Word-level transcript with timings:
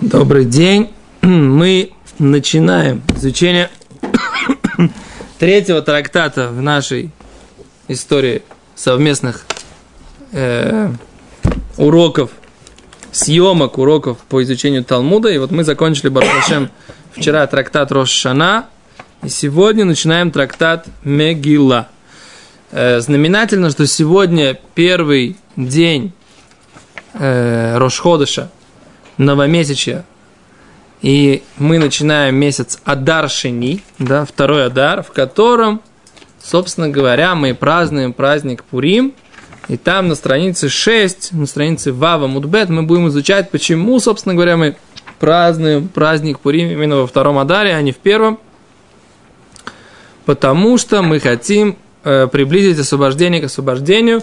Добрый 0.00 0.46
день. 0.46 0.90
Мы 1.20 1.90
начинаем 2.18 3.02
изучение 3.16 3.68
третьего 5.38 5.82
трактата 5.82 6.48
в 6.48 6.62
нашей 6.62 7.10
истории 7.86 8.42
совместных 8.74 9.44
э, 10.32 10.90
уроков, 11.76 12.30
съемок 13.12 13.76
уроков 13.76 14.16
по 14.30 14.42
изучению 14.42 14.84
Талмуда. 14.84 15.28
И 15.28 15.36
вот 15.36 15.50
мы 15.50 15.64
закончили 15.64 16.08
Барбашем 16.08 16.70
вчера 17.12 17.46
трактат 17.46 17.92
Рошана, 17.92 18.70
и 19.22 19.28
сегодня 19.28 19.84
начинаем 19.84 20.30
трактат 20.30 20.86
Мегила. 21.04 21.88
Э, 22.70 23.00
знаменательно, 23.00 23.68
что 23.68 23.86
сегодня 23.86 24.58
первый 24.74 25.36
день 25.56 26.14
э, 27.12 27.76
Рошходыша– 27.76 28.50
новомесячья, 29.20 30.04
и 31.02 31.42
мы 31.58 31.78
начинаем 31.78 32.36
месяц 32.36 32.78
Адар-Шини, 32.84 33.82
да, 33.98 34.24
второй 34.24 34.66
Адар, 34.66 35.02
в 35.02 35.12
котором, 35.12 35.82
собственно 36.42 36.88
говоря, 36.88 37.34
мы 37.34 37.54
празднуем 37.54 38.12
праздник 38.12 38.64
Пурим, 38.64 39.14
и 39.68 39.76
там 39.76 40.08
на 40.08 40.14
странице 40.14 40.68
6, 40.68 41.32
на 41.32 41.46
странице 41.46 41.92
Вава 41.92 42.26
Мудбет 42.26 42.70
мы 42.70 42.82
будем 42.82 43.08
изучать, 43.08 43.50
почему, 43.50 44.00
собственно 44.00 44.34
говоря, 44.34 44.56
мы 44.56 44.76
празднуем 45.18 45.88
праздник 45.88 46.40
Пурим 46.40 46.70
именно 46.70 46.96
во 46.96 47.06
втором 47.06 47.38
Адаре, 47.38 47.74
а 47.74 47.82
не 47.82 47.92
в 47.92 47.98
первом. 47.98 48.38
Потому 50.24 50.78
что 50.78 51.02
мы 51.02 51.20
хотим 51.20 51.76
э, 52.04 52.26
приблизить 52.26 52.78
освобождение 52.78 53.40
к 53.40 53.44
освобождению, 53.44 54.22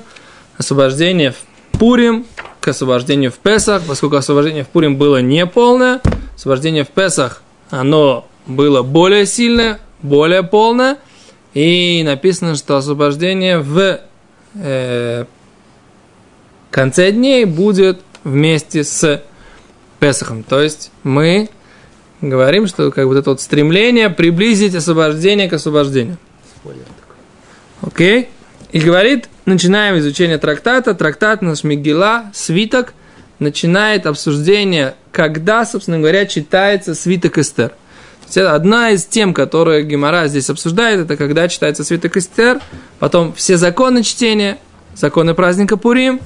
освобождение 0.57 1.31
в 1.31 1.77
Пурим 1.77 2.25
к 2.67 2.71
освобождению 2.71 3.31
в 3.31 3.35
Песах, 3.35 3.83
поскольку 3.87 4.17
освобождение 4.17 4.65
в 4.65 4.67
Пурим 4.67 4.97
было 4.97 5.21
неполное, 5.21 6.01
освобождение 6.35 6.83
в 6.83 6.89
Песах, 6.89 7.41
оно 7.69 8.27
было 8.45 8.83
более 8.83 9.25
сильное, 9.25 9.79
более 10.01 10.43
полное, 10.43 10.97
и 11.53 12.03
написано, 12.03 12.55
что 12.55 12.75
освобождение 12.75 13.59
в 13.59 14.01
э, 14.55 15.25
конце 16.69 17.13
дней 17.13 17.45
будет 17.45 18.01
вместе 18.25 18.83
с 18.83 19.23
Песахом. 20.01 20.43
То 20.43 20.61
есть 20.61 20.91
мы 21.03 21.47
говорим, 22.19 22.67
что 22.67 22.91
как 22.91 23.05
бы 23.05 23.13
вот 23.13 23.17
это 23.17 23.29
вот 23.29 23.39
стремление 23.39 24.09
приблизить 24.09 24.75
освобождение 24.75 25.47
к 25.49 25.53
освобождению. 25.53 26.17
Окей? 27.81 28.23
Okay? 28.23 28.27
И 28.71 28.79
говорит, 28.79 29.29
начинаем 29.45 29.97
изучение 29.97 30.37
трактата. 30.37 30.93
Трактат 30.93 31.41
наш 31.41 31.63
Мигела, 31.63 32.25
свиток, 32.33 32.93
начинает 33.39 34.05
обсуждение, 34.05 34.95
когда, 35.11 35.65
собственно 35.65 35.99
говоря, 35.99 36.25
читается 36.25 36.95
свиток 36.95 37.37
Эстер. 37.37 37.73
Одна 38.35 38.91
из 38.91 39.05
тем, 39.05 39.33
которые 39.33 39.83
Гемора 39.83 40.27
здесь 40.27 40.49
обсуждает, 40.49 40.99
это 40.99 41.15
когда 41.15 41.47
читается 41.47 41.85
свиток 41.85 42.17
Эстер, 42.17 42.59
потом 42.99 43.33
все 43.33 43.55
законы 43.55 44.03
чтения, 44.03 44.57
законы 44.95 45.33
праздника 45.33 45.77
Пурим 45.77 46.19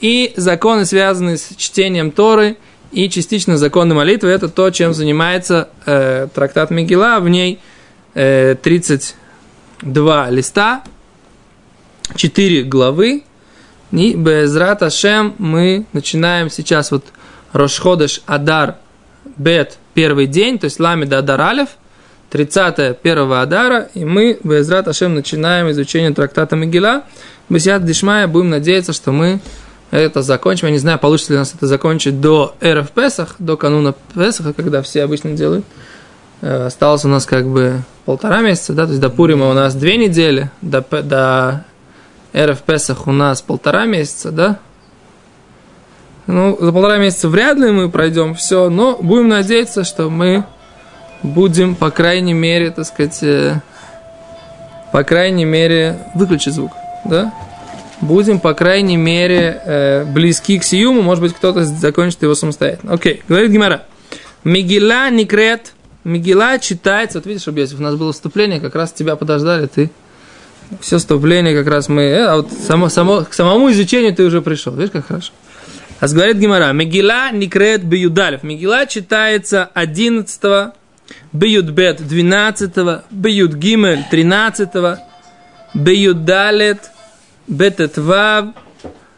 и 0.00 0.34
законы, 0.36 0.84
связанные 0.84 1.38
с 1.38 1.48
чтением 1.56 2.10
Торы 2.10 2.58
и 2.92 3.08
частично 3.08 3.56
законы 3.56 3.94
молитвы. 3.94 4.28
Это 4.28 4.48
то, 4.48 4.70
чем 4.70 4.92
занимается 4.92 5.70
э, 5.86 6.28
трактат 6.34 6.70
Мигела. 6.70 7.20
В 7.20 7.28
ней 7.28 7.58
э, 8.14 8.54
32 8.62 10.30
листа, 10.30 10.82
четыре 12.14 12.62
главы. 12.62 13.24
И 13.92 14.14
Безрат 14.14 14.82
Ашем 14.82 15.34
мы 15.38 15.86
начинаем 15.92 16.50
сейчас 16.50 16.90
вот 16.90 17.04
Рошходыш 17.52 18.22
Адар 18.26 18.76
Бет 19.36 19.78
первый 19.94 20.26
день, 20.26 20.58
то 20.58 20.64
есть 20.64 20.80
Ламид 20.80 21.12
Адар 21.12 21.40
Алев, 21.40 21.68
30 22.30 22.98
первого 23.00 23.42
Адара, 23.42 23.88
и 23.94 24.04
мы 24.04 24.38
Безрат 24.42 24.88
Ашем 24.88 25.14
начинаем 25.14 25.70
изучение 25.70 26.12
трактата 26.12 26.56
Мегила. 26.56 27.04
Бесят 27.48 27.84
Дишмая 27.84 28.26
будем 28.26 28.50
надеяться, 28.50 28.92
что 28.92 29.12
мы 29.12 29.40
это 29.90 30.22
закончим. 30.22 30.66
Я 30.66 30.72
не 30.72 30.78
знаю, 30.78 30.98
получится 30.98 31.32
ли 31.32 31.36
у 31.36 31.40
нас 31.40 31.54
это 31.54 31.66
закончить 31.66 32.20
до 32.20 32.54
эры 32.60 32.86
Песах, 32.92 33.36
до 33.38 33.56
кануна 33.56 33.94
Песаха, 34.14 34.52
когда 34.52 34.82
все 34.82 35.04
обычно 35.04 35.32
делают. 35.32 35.64
Э, 36.42 36.66
осталось 36.66 37.04
у 37.04 37.08
нас 37.08 37.24
как 37.24 37.46
бы 37.46 37.82
полтора 38.04 38.40
месяца, 38.40 38.72
да, 38.72 38.84
то 38.84 38.90
есть 38.90 39.00
до 39.00 39.10
Пурима 39.10 39.48
у 39.48 39.54
нас 39.54 39.74
две 39.74 39.96
недели, 39.96 40.50
до, 40.60 40.84
до 41.02 41.64
Эра 42.36 42.52
в 42.54 42.64
Песах 42.64 43.06
у 43.06 43.12
нас 43.12 43.40
полтора 43.40 43.86
месяца, 43.86 44.30
да? 44.30 44.58
Ну, 46.26 46.54
за 46.60 46.70
полтора 46.70 46.98
месяца 46.98 47.30
вряд 47.30 47.56
ли 47.56 47.70
мы 47.70 47.88
пройдем 47.88 48.34
все, 48.34 48.68
но 48.68 48.98
будем 49.00 49.28
надеяться, 49.28 49.84
что 49.84 50.10
мы 50.10 50.44
будем, 51.22 51.74
по 51.74 51.90
крайней 51.90 52.34
мере, 52.34 52.70
так 52.72 52.84
сказать, 52.84 53.22
э, 53.22 53.62
по 54.92 55.02
крайней 55.02 55.46
мере, 55.46 55.98
выключить 56.14 56.52
звук, 56.52 56.72
да? 57.06 57.32
Будем, 58.02 58.38
по 58.38 58.52
крайней 58.52 58.98
мере, 58.98 59.62
э, 59.64 60.04
близки 60.04 60.58
к 60.58 60.64
Сиюму, 60.64 61.00
может 61.00 61.22
быть, 61.22 61.32
кто-то 61.32 61.64
закончит 61.64 62.22
его 62.22 62.34
самостоятельно. 62.34 62.92
Окей, 62.92 63.22
говорит 63.26 63.50
Гимара. 63.50 63.84
Мигила 64.44 65.08
Никрет. 65.08 65.72
Мигила 66.04 66.58
читается, 66.58 67.16
вот 67.16 67.26
видишь, 67.26 67.48
Объясив, 67.48 67.80
у 67.80 67.82
нас 67.82 67.94
было 67.94 68.12
вступление, 68.12 68.60
как 68.60 68.74
раз 68.74 68.92
тебя 68.92 69.16
подождали, 69.16 69.68
ты 69.68 69.90
все 70.80 70.98
вступление 70.98 71.56
как 71.56 71.66
раз 71.68 71.88
мы, 71.88 72.02
э, 72.02 72.24
а 72.26 72.36
вот 72.36 72.50
само, 72.52 72.88
само, 72.88 73.24
к 73.24 73.34
самому 73.34 73.70
изучению 73.70 74.14
ты 74.14 74.24
уже 74.24 74.42
пришел. 74.42 74.74
Видишь, 74.74 74.92
как 74.92 75.06
хорошо. 75.06 75.32
А 75.98 76.08
говорит 76.08 76.36
Гимара, 76.36 76.72
Мегила 76.72 77.32
Никрет 77.32 77.84
Беюдалев. 77.84 78.42
Мегила 78.42 78.86
читается 78.86 79.70
11 79.72 80.72
Беюдбет 81.32 82.06
12 82.06 83.04
Беюд 83.10 83.54
Гимель 83.54 84.04
13 84.10 84.98
Беюдалет 85.74 86.90
Бететвав 87.46 88.48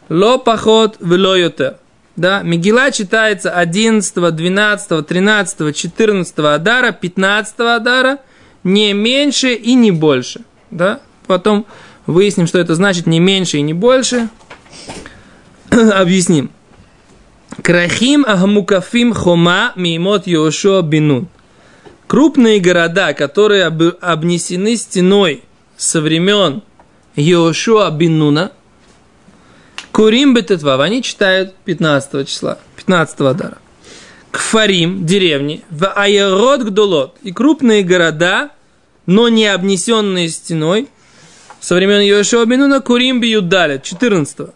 Ло 0.09 0.37
Пахот 0.37 0.97
Вело 1.01 1.35
Йотер. 1.35 1.75
Да, 2.15 2.41
Мегила 2.43 2.91
читается 2.91 3.51
11, 3.51 4.35
12, 4.35 5.07
13, 5.07 5.75
14 5.75 6.39
Адара, 6.39 6.91
15 6.91 7.59
Адара, 7.59 8.17
не 8.63 8.91
меньше 8.93 9.53
и 9.53 9.73
не 9.73 9.91
больше. 9.91 10.41
Да? 10.69 10.99
Потом 11.29 11.67
выясним, 12.07 12.47
что 12.47 12.57
это 12.57 12.73
значит 12.73 13.05
не 13.05 13.19
меньше 13.19 13.57
и 13.57 13.61
не 13.61 13.73
больше. 13.73 14.29
Объясним. 15.69 16.49
Крахим 17.63 18.25
Ахмукафим 18.27 19.13
Хома 19.13 19.71
Мимот 19.75 20.25
Йошуа 20.25 20.81
Бинун. 20.81 21.27
Крупные 22.07 22.59
города, 22.59 23.13
которые 23.13 23.65
обнесены 23.65 24.75
стеной 24.75 25.43
со 25.77 26.01
времен 26.01 26.63
Йошуа 27.15 27.91
Бинуна, 27.91 28.51
Курим 29.91 30.33
Бететвав, 30.33 30.81
они 30.81 31.03
читают 31.03 31.53
15 31.65 32.27
числа, 32.27 32.57
15 32.77 33.17
дара. 33.37 33.59
Кфарим, 34.31 35.05
деревни, 35.05 35.63
в 35.69 35.91
Айрод 35.93 36.61
Гдулот, 36.63 37.17
и 37.21 37.31
крупные 37.31 37.83
города, 37.83 38.51
но 39.05 39.27
не 39.27 39.47
обнесенные 39.47 40.29
стеной, 40.29 40.87
со 41.59 41.75
времен 41.75 42.01
Йошуа 42.01 42.45
Бенуна 42.45 42.81
Курим 42.81 43.19
бьют 43.19 43.49
далее, 43.49 43.81
14 43.83 44.49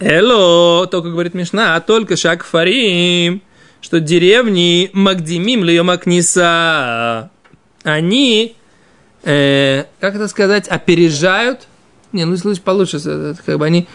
Эло, 0.00 0.86
только 0.86 1.10
говорит 1.10 1.34
Мишна, 1.34 1.76
а 1.76 1.80
только 1.80 2.16
шаг 2.16 2.42
фарим, 2.42 3.42
что 3.82 4.00
деревни 4.00 4.90
Магдимим 4.94 5.62
Льомакниса, 5.62 7.30
они, 7.82 8.56
э, 9.22 9.84
как 10.00 10.14
это 10.14 10.26
сказать, 10.28 10.68
опережают, 10.68 11.68
не, 12.12 12.24
ну 12.24 12.36
слышь 12.36 12.60
получше, 12.60 12.98
как 13.44 13.58
бы 13.58 13.66
они 13.66 13.86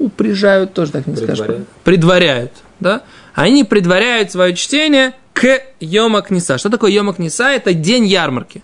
упрежают, 0.00 0.74
тоже 0.74 0.90
так 0.90 1.06
не 1.06 1.14
предваряют. 1.14 1.38
скажешь, 1.38 1.66
предваряют, 1.84 2.52
да, 2.80 3.02
они 3.34 3.62
предваряют 3.62 4.32
свое 4.32 4.54
чтение 4.56 5.14
к 5.32 5.60
Йомакниса. 5.78 6.58
Что 6.58 6.70
такое 6.70 6.90
Йомакниса? 6.90 7.44
Это 7.44 7.72
день 7.72 8.06
ярмарки 8.06 8.62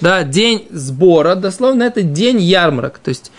да, 0.00 0.22
день 0.22 0.66
сбора, 0.70 1.34
дословно 1.34 1.82
это 1.84 2.02
день 2.02 2.40
ярмарок. 2.40 2.98
То 2.98 3.08
есть 3.10 3.32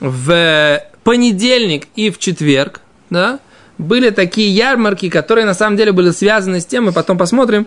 в 0.00 0.82
понедельник 1.04 1.88
и 1.96 2.10
в 2.10 2.18
четверг, 2.18 2.80
да, 3.10 3.40
были 3.78 4.10
такие 4.10 4.50
ярмарки, 4.50 5.08
которые 5.08 5.44
на 5.44 5.54
самом 5.54 5.76
деле 5.76 5.92
были 5.92 6.10
связаны 6.10 6.60
с 6.60 6.66
тем, 6.66 6.86
мы 6.86 6.92
потом 6.92 7.16
посмотрим, 7.16 7.66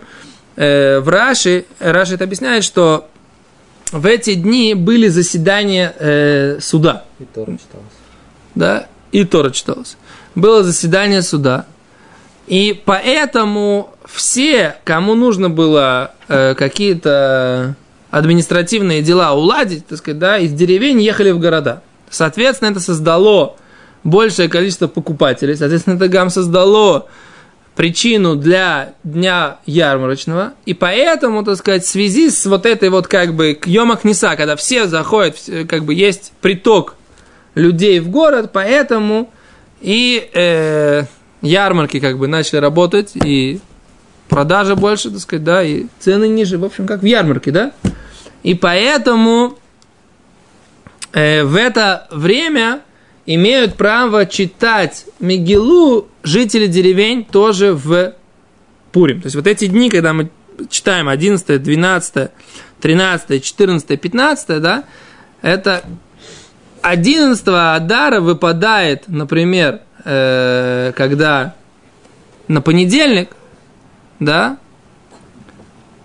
э, 0.56 1.00
в 1.00 1.10
Раши, 1.10 1.66
Раши 1.80 2.16
это 2.16 2.26
объясняет, 2.26 2.64
что 2.64 3.08
в 3.92 4.06
эти 4.06 4.36
дни 4.36 4.74
были 4.74 5.08
заседания 5.08 5.94
э, 5.98 6.60
суда. 6.60 7.06
И 7.20 7.26
Тора 7.26 7.58
читалось. 7.58 7.88
Да, 8.56 8.88
и 9.12 9.24
Тора 9.24 9.52
читалось. 9.52 9.98
Было 10.36 10.64
заседание 10.64 11.22
суда. 11.22 11.66
И 12.48 12.80
поэтому 12.86 13.94
все, 14.06 14.76
кому 14.84 15.16
нужно 15.16 15.50
было 15.50 16.12
э, 16.28 16.56
какие-то 16.56 17.76
административные 18.12 19.02
дела 19.02 19.34
уладить, 19.34 19.88
так 19.88 19.98
сказать, 19.98 20.20
да, 20.20 20.38
из 20.38 20.52
деревень 20.52 21.02
ехали 21.02 21.32
в 21.32 21.40
города. 21.40 21.82
Соответственно, 22.10 22.70
это 22.70 22.82
создало 22.82 23.56
большее 24.04 24.50
количество 24.50 24.88
покупателей, 24.88 25.56
соответственно, 25.56 25.96
это 25.96 26.08
гам 26.10 26.30
создало 26.30 27.08
причину 27.76 28.36
для 28.36 28.94
дня 29.04 29.58
ярмарочного, 29.66 30.54
и 30.66 30.74
поэтому, 30.74 31.44
так 31.44 31.56
сказать, 31.56 31.84
в 31.84 31.88
связи 31.88 32.30
с 32.30 32.46
вот 32.46 32.66
этой 32.66 32.90
вот 32.90 33.08
как 33.08 33.34
бы 33.34 33.58
Йомах 33.66 34.04
Ниса, 34.04 34.36
когда 34.36 34.58
все 34.58 34.88
заходят, 34.88 35.38
как 35.70 35.86
бы 35.86 35.94
есть 35.94 36.34
приток 36.42 36.96
людей 37.56 38.00
в 38.00 38.10
город, 38.10 38.52
поэтому 38.52 39.30
и 39.80 40.30
э, 40.34 41.06
ярмарки 41.42 42.00
как 42.00 42.18
бы 42.18 42.28
начали 42.28 42.60
работать, 42.60 43.12
и 43.16 43.62
продажа 44.28 44.76
больше, 44.76 45.10
так 45.10 45.20
сказать, 45.20 45.44
да, 45.44 45.64
и 45.64 45.86
цены 46.00 46.28
ниже, 46.28 46.58
в 46.58 46.66
общем, 46.66 46.88
как 46.88 47.02
в 47.02 47.06
ярмарке, 47.06 47.52
да. 47.52 47.72
И 48.44 48.56
поэтому 48.56 49.58
э, 51.14 51.44
в 51.44 51.56
это 51.56 52.08
время 52.12 52.82
имеют 53.26 53.76
право 53.76 54.26
читать 54.26 55.06
Мегилу 55.20 56.08
жители 56.24 56.68
деревень 56.68 57.24
тоже 57.26 57.74
в 57.74 58.14
Пурим. 58.92 59.22
То 59.22 59.28
есть 59.28 59.36
вот 59.36 59.48
эти 59.48 59.68
дни, 59.68 59.90
когда 59.90 60.14
мы 60.14 60.30
читаем 60.70 61.08
11, 61.08 61.62
12, 61.62 62.32
13, 62.82 63.44
14, 63.44 64.02
15, 64.02 64.62
да, 64.62 64.84
это 65.42 65.84
11 66.82 67.48
Адара 67.48 68.20
выпадает, 68.20 69.04
например, 69.08 69.82
э, 70.04 70.92
когда 70.96 71.56
на 72.48 72.62
понедельник, 72.62 73.30
да, 74.20 74.58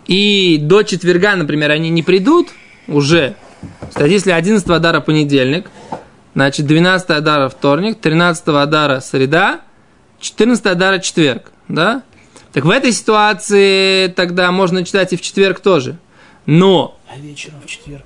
и 0.07 0.59
до 0.61 0.83
четверга, 0.83 1.37
например, 1.37 1.71
они 1.71 1.91
не 1.91 2.03
придут 2.03 2.49
уже. 2.89 3.35
Кстати, 3.89 4.13
если 4.13 4.31
11 4.31 4.69
Адара 4.69 5.01
понедельник, 5.01 5.71
значит 6.35 6.67
12 6.67 7.11
Адара 7.11 7.49
вторник, 7.49 7.99
13 8.01 8.49
Адара 8.49 9.01
среда, 9.01 9.61
14 10.21 10.65
Адара 10.67 10.99
четверг, 10.99 11.51
да? 11.69 12.03
Так 12.53 12.65
в 12.65 12.71
этой 12.71 12.93
ситуации 12.93 14.09
тогда 14.09 14.51
можно 14.51 14.85
читать 14.85 15.13
и 15.13 15.17
в 15.17 15.21
четверг 15.21 15.61
тоже. 15.61 15.99
Но... 16.47 16.99
А 17.09 17.19
вечером 17.19 17.57
в 17.63 17.67
четверг? 17.67 18.05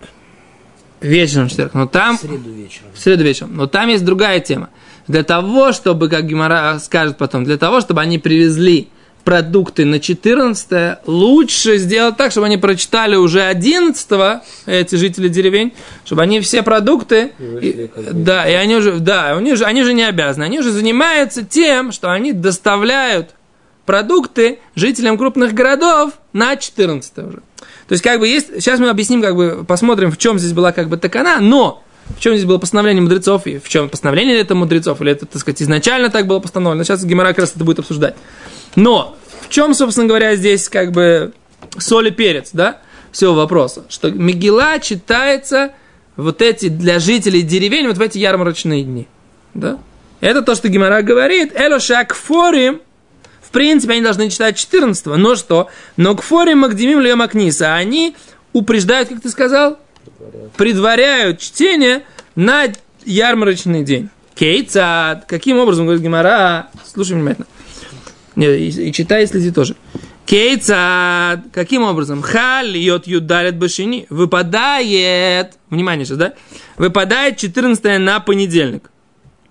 Вечером 1.01 1.47
в 1.47 1.51
четверг. 1.51 1.75
Но 1.75 1.87
там... 1.87 2.17
В 2.17 2.21
среду 2.21 2.51
вечером. 2.51 2.89
В 2.93 2.99
среду 2.99 3.25
вечером. 3.25 3.57
Но 3.57 3.67
там 3.67 3.89
есть 3.89 4.05
другая 4.05 4.41
тема. 4.41 4.71
Для 5.07 5.23
того, 5.23 5.73
чтобы, 5.73 6.09
как 6.09 6.27
Гимара 6.27 6.79
скажет 6.79 7.17
потом, 7.17 7.45
для 7.45 7.59
того, 7.59 7.81
чтобы 7.81 8.01
они 8.01 8.19
привезли 8.19 8.89
продукты 9.25 9.85
на 9.85 10.01
14 10.01 10.99
лучше 11.07 11.79
сделать 11.79 12.17
так, 12.17 12.31
чтобы 12.31 12.47
они 12.47 12.57
прочитали 12.57 13.17
уже 13.17 13.43
11 13.43 14.43
эти 14.67 14.97
жители 14.97 15.29
деревень, 15.29 15.73
чтобы 16.05 16.23
они 16.23 16.41
все 16.41 16.63
продукты, 16.63 17.33
и, 17.39 17.91
да, 18.13 18.49
и 18.49 18.55
они 18.55 18.77
уже, 18.77 18.99
да, 18.99 19.37
они 19.37 19.55
же, 19.55 19.65
они 19.65 19.83
же 19.83 19.93
не 19.93 20.05
обязаны, 20.05 20.45
они 20.45 20.59
уже 20.59 20.73
занимаются 20.73 21.45
тем, 21.45 21.93
что 21.93 22.11
они 22.11 22.33
доставляют 22.33 23.31
продукты 23.87 24.61
жителям 24.75 25.19
крупных 25.19 25.53
городов 25.53 26.13
на 26.33 26.57
14 26.57 27.19
уже. 27.19 27.43
То 27.89 27.93
есть, 27.95 28.05
как 28.05 28.21
бы 28.21 28.29
есть, 28.29 28.55
сейчас 28.55 28.79
мы 28.79 28.89
объясним, 28.89 29.21
как 29.21 29.35
бы 29.35 29.65
посмотрим, 29.67 30.13
в 30.13 30.17
чем 30.17 30.39
здесь 30.39 30.53
была 30.53 30.71
как 30.71 30.89
бы 30.89 30.97
такана, 30.97 31.41
но 31.41 31.83
в 32.17 32.21
чем 32.21 32.35
здесь 32.35 32.47
было 32.47 32.59
постановление 32.59 33.03
мудрецов, 33.03 33.47
и 33.47 33.59
в 33.59 33.69
чем 33.69 33.89
постановление 33.89 34.39
это 34.39 34.55
мудрецов, 34.55 35.01
или 35.01 35.13
это, 35.13 35.27
так 35.27 35.41
сказать, 35.41 35.63
изначально 35.63 36.11
так 36.11 36.27
было 36.27 36.41
постановлено. 36.41 36.85
Сейчас 36.85 37.05
Гемора 37.05 37.29
как 37.29 37.41
раз 37.41 37.53
это 37.55 37.65
будет 37.65 37.79
обсуждать. 37.79 38.17
Но 38.77 39.17
в 39.43 39.49
чем, 39.49 39.75
собственно 39.75 40.07
говоря, 40.07 40.37
здесь 40.37 40.69
как 40.69 40.93
бы 40.93 41.33
соль 41.79 42.09
и 42.09 42.11
перец, 42.11 42.51
да, 42.53 42.79
всего 43.13 43.35
вопроса? 43.35 43.85
Что 43.89 44.11
Мегила 44.11 44.79
читается 44.81 45.73
вот 46.17 46.43
эти 46.43 46.69
для 46.69 46.99
жителей 46.99 47.43
деревень 47.43 47.87
вот 47.89 47.97
в 47.97 48.01
эти 48.01 48.19
ярмарочные 48.19 48.83
дни. 48.83 49.09
Да? 49.55 49.79
Это 50.21 50.43
то, 50.43 50.55
что 50.55 50.69
Гимара 50.69 51.03
говорит. 51.03 51.59
Элошак 51.59 52.15
форим. 52.15 52.81
В 53.43 53.51
принципе, 53.51 53.95
они 53.95 54.03
должны 54.03 54.31
читать 54.31 54.57
14 54.57 55.07
но 55.07 55.35
что? 55.35 55.69
Но 55.97 56.15
к 56.15 56.23
форим 56.23 56.59
магдимим 56.59 57.01
льем 57.01 57.23
акниса. 57.23 57.75
Они 57.75 58.15
упреждают, 58.53 59.09
как 59.09 59.21
ты 59.23 59.31
сказал, 59.31 59.79
предваряют, 60.57 61.41
чтение 61.41 62.05
на 62.35 62.67
ярмарочный 63.05 63.85
день. 63.85 64.09
Кейцад. 64.35 65.25
Каким 65.27 65.59
образом, 65.59 65.87
говорит 65.87 66.03
Гимара? 66.03 66.69
Слушай 66.87 67.15
внимательно. 67.15 67.47
И, 68.37 68.89
и 68.89 68.93
читай, 68.93 69.27
следи 69.27 69.51
тоже. 69.51 69.77
Кейцад. 70.25 71.41
Каким 71.53 71.83
образом? 71.83 72.23
Халь 72.23 72.77
йот 72.77 73.07
юдарит 73.07 73.59
башини. 73.59 74.07
Выпадает. 74.09 75.59
Внимание 75.69 76.07
сейчас, 76.07 76.19
да? 76.19 76.33
Выпадает 76.79 77.37
14 77.37 78.01
на 78.01 78.21
понедельник. 78.21 78.91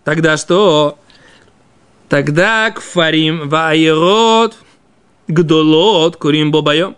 Тогда 0.04 0.38
что? 0.38 0.98
Тогда 2.08 2.72
к 2.72 2.82
фарим 2.82 3.48
ваерот 3.50 4.56
гдолот 5.28 6.18
курим 6.18 6.52
бобайом. 6.52 6.96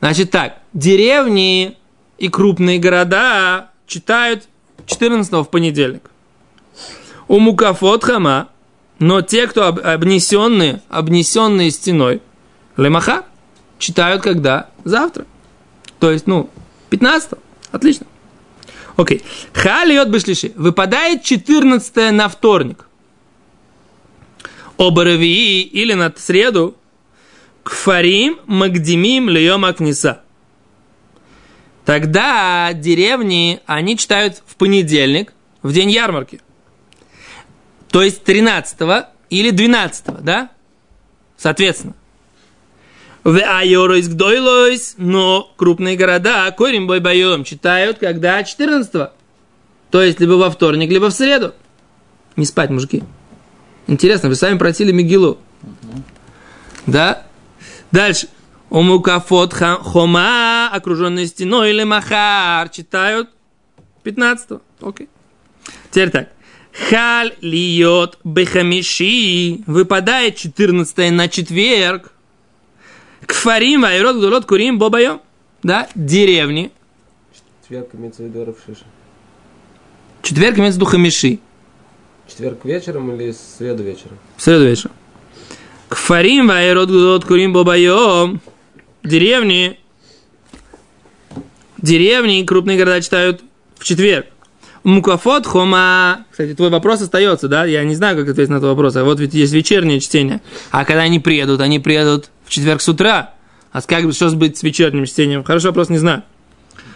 Значит 0.00 0.30
так, 0.30 0.58
деревни 0.72 1.76
и 2.20 2.28
крупные 2.28 2.78
города 2.78 3.70
читают 3.88 4.44
14 4.86 5.32
в 5.32 5.44
понедельник. 5.46 6.10
У 7.26 7.40
Мукафот 7.40 8.04
Хама– 8.04 8.48
но 9.00 9.22
те, 9.22 9.46
кто 9.46 9.66
обнесенные, 9.66 10.82
обнесенные 10.90 11.70
стеной, 11.70 12.20
лемаха, 12.76 13.24
читают 13.78 14.22
когда? 14.22 14.68
Завтра. 14.84 15.24
То 15.98 16.12
есть, 16.12 16.26
ну, 16.26 16.50
15 16.90 17.30
Отлично. 17.72 18.06
Окей. 18.96 19.22
Халиот 19.54 20.08
бешлиши. 20.08 20.52
Выпадает 20.56 21.22
14 21.22 22.12
на 22.12 22.28
вторник. 22.28 22.88
Обаравии 24.76 25.62
или 25.62 25.94
на 25.94 26.12
среду. 26.16 26.76
Кфарим 27.62 28.38
магдимим 28.46 29.30
льем 29.30 29.64
акниса. 29.64 30.22
Тогда 31.90 32.72
деревни, 32.72 33.60
они 33.66 33.96
читают 33.96 34.42
в 34.46 34.54
понедельник, 34.54 35.32
в 35.62 35.72
день 35.72 35.90
ярмарки– 35.90 36.40
то 37.90 38.02
есть 38.02 38.22
13 38.24 38.78
или 39.30 39.50
12, 39.50 40.22
да? 40.22 40.50
Соответственно. 41.36 41.94
В 43.24 43.36
Айоройс 43.36 44.08
Гдойлойс, 44.08 44.94
но 44.96 45.52
крупные 45.56 45.96
города 45.96 46.50
Корим 46.52 46.86
Бойбайом 46.86 47.44
читают, 47.44 47.98
когда 47.98 48.42
14 48.42 49.10
То 49.90 50.02
есть 50.02 50.20
либо 50.20 50.34
во 50.34 50.50
вторник, 50.50 50.90
либо 50.90 51.10
в 51.10 51.12
среду. 51.12 51.54
Не 52.36 52.46
спать, 52.46 52.70
мужики. 52.70 53.02
Интересно, 53.88 54.28
вы 54.28 54.36
сами 54.36 54.56
просили 54.56 54.92
Мигилу. 54.92 55.38
Угу. 55.62 56.02
Да? 56.86 57.26
Дальше. 57.90 58.28
Умукафот 58.70 59.52
хома, 59.52 60.70
окруженные 60.72 61.26
стеной 61.26 61.70
или 61.70 61.82
махар, 61.82 62.68
читают 62.68 63.28
15 64.04 64.60
Окей. 64.80 65.08
Теперь 65.90 66.10
так. 66.10 66.28
Халь 66.72 67.34
льет 67.40 68.18
бехамиши. 68.24 69.62
Выпадает 69.66 70.36
14 70.36 71.10
на 71.12 71.28
четверг. 71.28 72.12
Кфарим 73.26 73.82
вайрот 73.82 74.16
гдулот 74.16 74.46
курим 74.46 74.78
бобайо. 74.78 75.20
Да, 75.62 75.88
деревни. 75.94 76.70
Четверг 77.62 77.88
имеется 77.94 78.22
в 78.22 78.26
виду 78.26 78.44
Равшиша. 78.44 78.84
Четверг 80.22 80.58
имеется 80.58 80.78
в 80.78 80.82
виду 80.82 80.90
хамиши. 80.90 81.38
Четверг 82.28 82.64
вечером 82.64 83.12
или 83.14 83.32
среду 83.32 83.82
вечером? 83.82 84.18
Среду 84.36 84.64
вечером. 84.64 84.94
Кфарим 85.88 86.48
вайрот 86.48 86.88
гдулот 86.88 87.24
курим 87.24 87.52
бобайо. 87.52 88.38
Деревни. 89.02 89.78
Деревни, 91.78 92.44
крупные 92.44 92.78
города 92.78 93.00
читают 93.00 93.42
в 93.78 93.84
четверг. 93.84 94.26
Мукафот 94.82 95.46
хома. 95.46 96.24
Кстати, 96.30 96.54
твой 96.54 96.70
вопрос 96.70 97.02
остается, 97.02 97.48
да? 97.48 97.64
Я 97.64 97.84
не 97.84 97.94
знаю, 97.94 98.16
как 98.16 98.28
ответить 98.28 98.50
на 98.50 98.56
этот 98.56 98.68
вопрос. 98.68 98.96
А 98.96 99.04
вот 99.04 99.20
ведь 99.20 99.34
есть 99.34 99.52
вечернее 99.52 100.00
чтение. 100.00 100.40
А 100.70 100.84
когда 100.84 101.02
они 101.02 101.20
приедут? 101.20 101.60
Они 101.60 101.78
приедут 101.78 102.30
в 102.44 102.50
четверг 102.50 102.80
с 102.80 102.88
утра. 102.88 103.34
А 103.72 103.82
как 103.82 104.04
бы 104.04 104.12
что 104.12 104.30
быть 104.30 104.58
с 104.58 104.62
вечерним 104.62 105.06
чтением? 105.06 105.44
Хороший 105.44 105.66
вопрос, 105.66 105.90
не 105.90 105.98
знаю. 105.98 106.22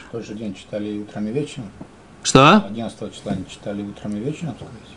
В 0.08 0.12
тот 0.12 0.26
же 0.26 0.34
день 0.34 0.54
читали 0.54 0.98
утром 0.98 1.28
и 1.28 1.32
вечером. 1.32 1.70
Что? 2.22 2.64
11 2.66 3.14
числа 3.14 3.32
они 3.32 3.44
читали 3.50 3.82
утром 3.82 4.16
и 4.16 4.20
вечером, 4.20 4.54
сказать. 4.56 4.94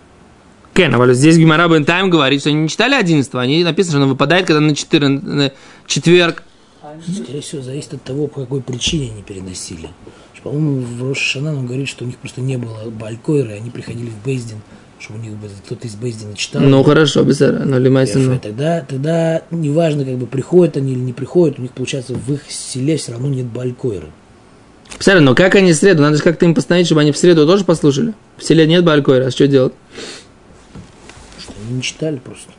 Кен, 0.74 0.94
а 0.94 1.14
здесь 1.14 1.38
Гимара 1.38 1.68
Бентайм 1.68 2.10
говорит, 2.10 2.42
что 2.42 2.50
они 2.50 2.62
не 2.62 2.70
читали 2.70 2.94
11 2.94 3.34
они 3.36 3.64
написано, 3.64 3.94
что 3.94 3.98
оно 4.04 4.08
выпадает, 4.08 4.46
когда 4.46 4.62
на, 4.62 4.76
4, 4.76 5.08
на 5.08 5.52
четверг. 5.88 6.44
Скорее 7.24 7.42
всего, 7.42 7.62
зависит 7.62 7.94
от 7.94 8.04
того, 8.04 8.28
по 8.28 8.42
какой 8.42 8.62
причине 8.62 9.12
они 9.12 9.24
переносили. 9.24 9.90
По-моему, 10.44 10.82
в 10.82 11.10
Рошана 11.10 11.54
он 11.58 11.66
говорит, 11.66 11.90
что 11.90 12.06
у 12.06 12.08
них 12.08 12.18
просто 12.18 12.40
не 12.40 12.58
было 12.58 12.90
Балькойра, 12.90 13.56
и 13.56 13.58
они 13.58 13.70
приходили 13.70 14.10
в 14.10 14.24
Бейздин, 14.24 14.62
чтобы 14.98 15.20
у 15.20 15.22
них 15.22 15.34
кто-то 15.66 15.88
из 15.88 15.96
Бейздина 15.96 16.36
читал. 16.36 16.62
Ну 16.62 16.82
хорошо, 16.84 17.24
без 17.24 17.40
но 17.40 17.78
лимайся. 17.78 18.20
Ну. 18.20 18.40
Тогда, 18.40 18.82
тогда 18.82 19.42
неважно, 19.52 20.06
как 20.06 20.16
бы 20.16 20.26
приходят 20.26 20.78
они 20.78 20.94
или 20.94 21.00
не 21.00 21.12
приходят, 21.12 21.60
у 21.60 21.62
них 21.62 21.72
получается 21.72 22.14
в 22.14 22.34
их 22.34 22.44
селе 22.50 22.96
все 22.96 23.12
равно 23.12 23.28
нет 23.28 23.48
Балькойра. 23.48 24.08
Представляю, 24.90 25.26
но 25.26 25.36
как 25.36 25.56
они 25.56 25.74
в 25.74 25.76
среду? 25.76 26.02
Надо 26.02 26.16
же 26.16 26.24
как-то 26.24 26.46
им 26.46 26.56
постановить, 26.56 26.88
чтобы 26.88 27.02
они 27.02 27.12
в 27.12 27.18
среду 27.18 27.46
тоже 27.46 27.66
послушали. 27.66 28.14
В 28.38 28.44
селе 28.44 28.66
нет 28.66 28.86
Балькойра, 28.86 29.26
а 29.26 29.32
что 29.32 29.48
делать? 29.48 29.74
Что 31.40 31.54
они 31.66 31.76
не 31.76 31.82
читали 31.82 32.18
просто. 32.18 32.52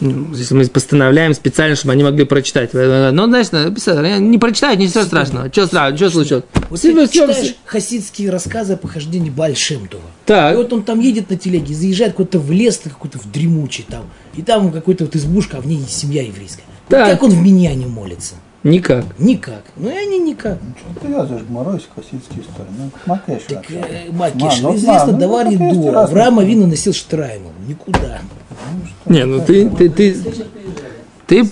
Ну, 0.00 0.34
Если 0.34 0.54
мы 0.54 0.66
постановляем 0.66 1.32
специально, 1.34 1.74
чтобы 1.74 1.92
они 1.92 2.04
могли 2.04 2.24
прочитать. 2.24 2.70
Ну, 2.74 3.26
знаешь, 3.26 3.50
написано, 3.50 4.18
не 4.18 4.38
прочитают, 4.38 4.78
ничего 4.78 5.04
страшного. 5.04 5.48
Что 5.50 5.66
страшного, 5.66 5.96
что 5.96 6.10
случилось? 6.10 6.44
Вот 6.68 6.80
ты 6.80 7.06
все- 7.06 7.26
читаешь 7.26 7.54
хасидские 7.64 8.30
рассказы 8.30 8.74
о 8.74 8.76
похождении 8.76 9.30
Бальшемтова. 9.30 10.02
Так. 10.26 10.54
И 10.54 10.56
вот 10.56 10.72
он 10.72 10.82
там 10.82 11.00
едет 11.00 11.30
на 11.30 11.36
телеге, 11.36 11.74
заезжает 11.74 12.14
куда-то 12.14 12.38
в 12.38 12.50
лес, 12.50 12.80
какой-то 12.82 13.18
в 13.18 13.30
дремучий 13.30 13.86
там. 13.88 14.04
И 14.34 14.42
там 14.42 14.70
какой-то 14.70 15.04
вот 15.04 15.16
избушка, 15.16 15.58
а 15.58 15.60
в 15.60 15.66
ней 15.66 15.82
семья 15.88 16.22
еврейская. 16.22 16.64
Вот 16.88 16.96
Так. 16.98 17.10
Как 17.12 17.22
он 17.22 17.30
в 17.30 17.42
миньяне 17.42 17.86
молится? 17.86 18.34
Никак. 18.66 19.04
Никак. 19.18 19.62
Ну 19.76 19.88
и 19.88 19.92
они 19.92 20.18
никак. 20.18 20.58
Ты 21.00 21.06
вязываешь 21.06 21.44
гморой 21.44 21.80
хасидские 21.94 22.40
истории. 22.40 22.68
Ну, 22.76 22.90
Макеш. 23.06 23.42
Так, 23.48 23.56
вообще. 23.58 23.74
э, 23.74 24.10
Макиш, 24.10 24.42
Ма, 24.42 24.70
ну, 24.70 24.76
известно, 24.76 25.12
ну, 25.12 25.18
давар 25.18 25.44
так 25.44 25.52
есть 25.52 25.62
еду. 25.62 25.92
разные 25.92 26.22
Авраама 26.22 26.44
Вину 26.44 26.66
носил 26.66 26.92
штраймл. 26.92 27.52
Никуда. 27.68 28.20
Не, 29.06 29.24
ну 29.24 29.40
ты, 29.44 29.70
ты, 29.70 29.88
ты, 29.88 30.16
ты, 31.28 31.44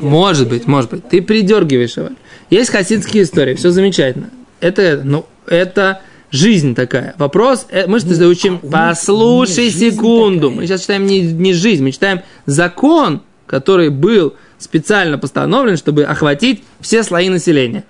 может 0.00 0.48
быть, 0.48 0.66
может 0.66 0.90
быть, 0.90 1.06
ты 1.06 1.20
придергиваешь 1.20 1.98
его. 1.98 2.08
Есть 2.48 2.70
хасидские 2.70 3.24
истории, 3.24 3.54
все 3.54 3.70
замечательно. 3.70 4.30
Это, 4.60 5.02
ну, 5.04 5.26
это 5.46 6.00
жизнь 6.30 6.74
такая. 6.74 7.14
Вопрос, 7.18 7.66
э, 7.70 7.86
мы 7.86 8.00
что 8.00 8.26
учим, 8.26 8.60
у 8.62 8.66
них 8.66 8.72
послушай 8.72 9.70
секунду, 9.70 10.50
мы 10.50 10.66
сейчас 10.66 10.80
читаем 10.82 11.06
не, 11.06 11.20
не 11.20 11.52
жизнь, 11.52 11.84
мы 11.84 11.92
читаем 11.92 12.22
закон, 12.46 13.20
который 13.46 13.90
был 13.90 14.34
специально 14.64 15.18
постановлен, 15.18 15.76
чтобы 15.76 16.04
охватить 16.04 16.64
все 16.80 17.02
слои 17.02 17.28
населения. 17.28 17.84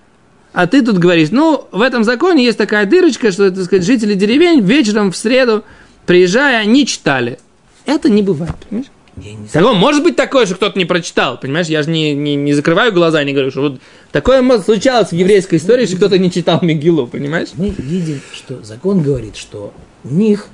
А 0.52 0.66
ты 0.66 0.82
тут 0.82 0.98
говоришь, 0.98 1.30
ну, 1.30 1.66
в 1.72 1.80
этом 1.80 2.04
законе 2.04 2.44
есть 2.44 2.58
такая 2.58 2.86
дырочка, 2.86 3.32
что, 3.32 3.50
так 3.50 3.64
сказать, 3.64 3.84
жители 3.84 4.14
деревень 4.14 4.60
вечером 4.60 5.10
в 5.10 5.16
среду, 5.16 5.64
приезжая, 6.06 6.64
не 6.64 6.86
читали. 6.86 7.38
Это 7.86 8.08
не 8.08 8.22
бывает, 8.22 8.54
понимаешь? 8.68 8.90
Я 9.16 9.34
не. 9.34 9.46
Такое, 9.48 9.72
может 9.72 10.02
быть 10.02 10.16
такое, 10.16 10.46
что 10.46 10.54
кто-то 10.54 10.78
не 10.78 10.84
прочитал, 10.84 11.38
понимаешь? 11.38 11.66
Я 11.66 11.82
же 11.82 11.90
не, 11.90 12.14
не, 12.14 12.36
не 12.36 12.52
закрываю 12.52 12.92
глаза 12.92 13.22
и 13.22 13.24
не 13.24 13.32
говорю, 13.32 13.50
что 13.50 13.60
вот 13.62 13.80
такое 14.12 14.42
может 14.42 14.64
случалось 14.64 15.10
в 15.10 15.12
еврейской 15.12 15.56
истории, 15.56 15.86
что 15.86 15.96
кто-то 15.96 16.18
не 16.18 16.30
читал 16.30 16.60
Мегилу, 16.62 17.06
понимаешь? 17.06 17.48
Мы 17.56 17.70
видим, 17.70 18.20
что 18.32 18.62
закон 18.62 19.02
говорит, 19.02 19.36
что 19.36 19.72
у 20.04 20.08
них 20.08 20.48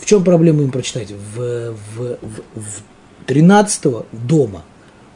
в 0.00 0.06
чем 0.06 0.24
проблема 0.24 0.62
им 0.62 0.70
прочитать? 0.70 1.10
В, 1.10 1.74
в, 1.96 2.18
в, 2.20 2.42
в 2.54 2.82
13 3.26 4.06
дома 4.12 4.64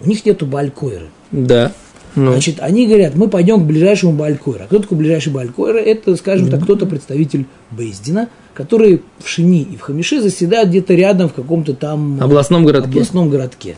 у 0.05 0.09
них 0.09 0.25
нету 0.25 0.47
балькойры. 0.47 1.07
Да. 1.33 1.73
Ну, 2.17 2.31
Значит, 2.31 2.57
они 2.61 2.87
говорят, 2.87 3.17
мы 3.17 3.29
пойдем 3.29 3.61
к 3.61 3.67
ближайшему 3.67 4.13
Балькойру. 4.13 4.63
А 4.63 4.67
кто 4.67 4.79
такой 4.79 4.97
ближайший 4.99 5.33
Балькойра? 5.33 5.79
Это, 5.79 6.15
скажем 6.15 6.49
так, 6.49 6.63
кто-то 6.63 6.87
представитель 6.87 7.47
Бейздина, 7.73 8.29
который 8.55 9.03
в 9.19 9.29
Шини 9.29 9.63
и 9.63 9.77
в 9.77 9.81
Хамише 9.81 10.23
заседают 10.23 10.69
где-то 10.69 10.95
рядом 10.95 11.29
в 11.29 11.33
каком-то 11.33 11.75
там 11.75 12.23
областном 12.23 12.65
городке. 12.65 12.91
областном 12.91 13.31
городке. 13.31 13.75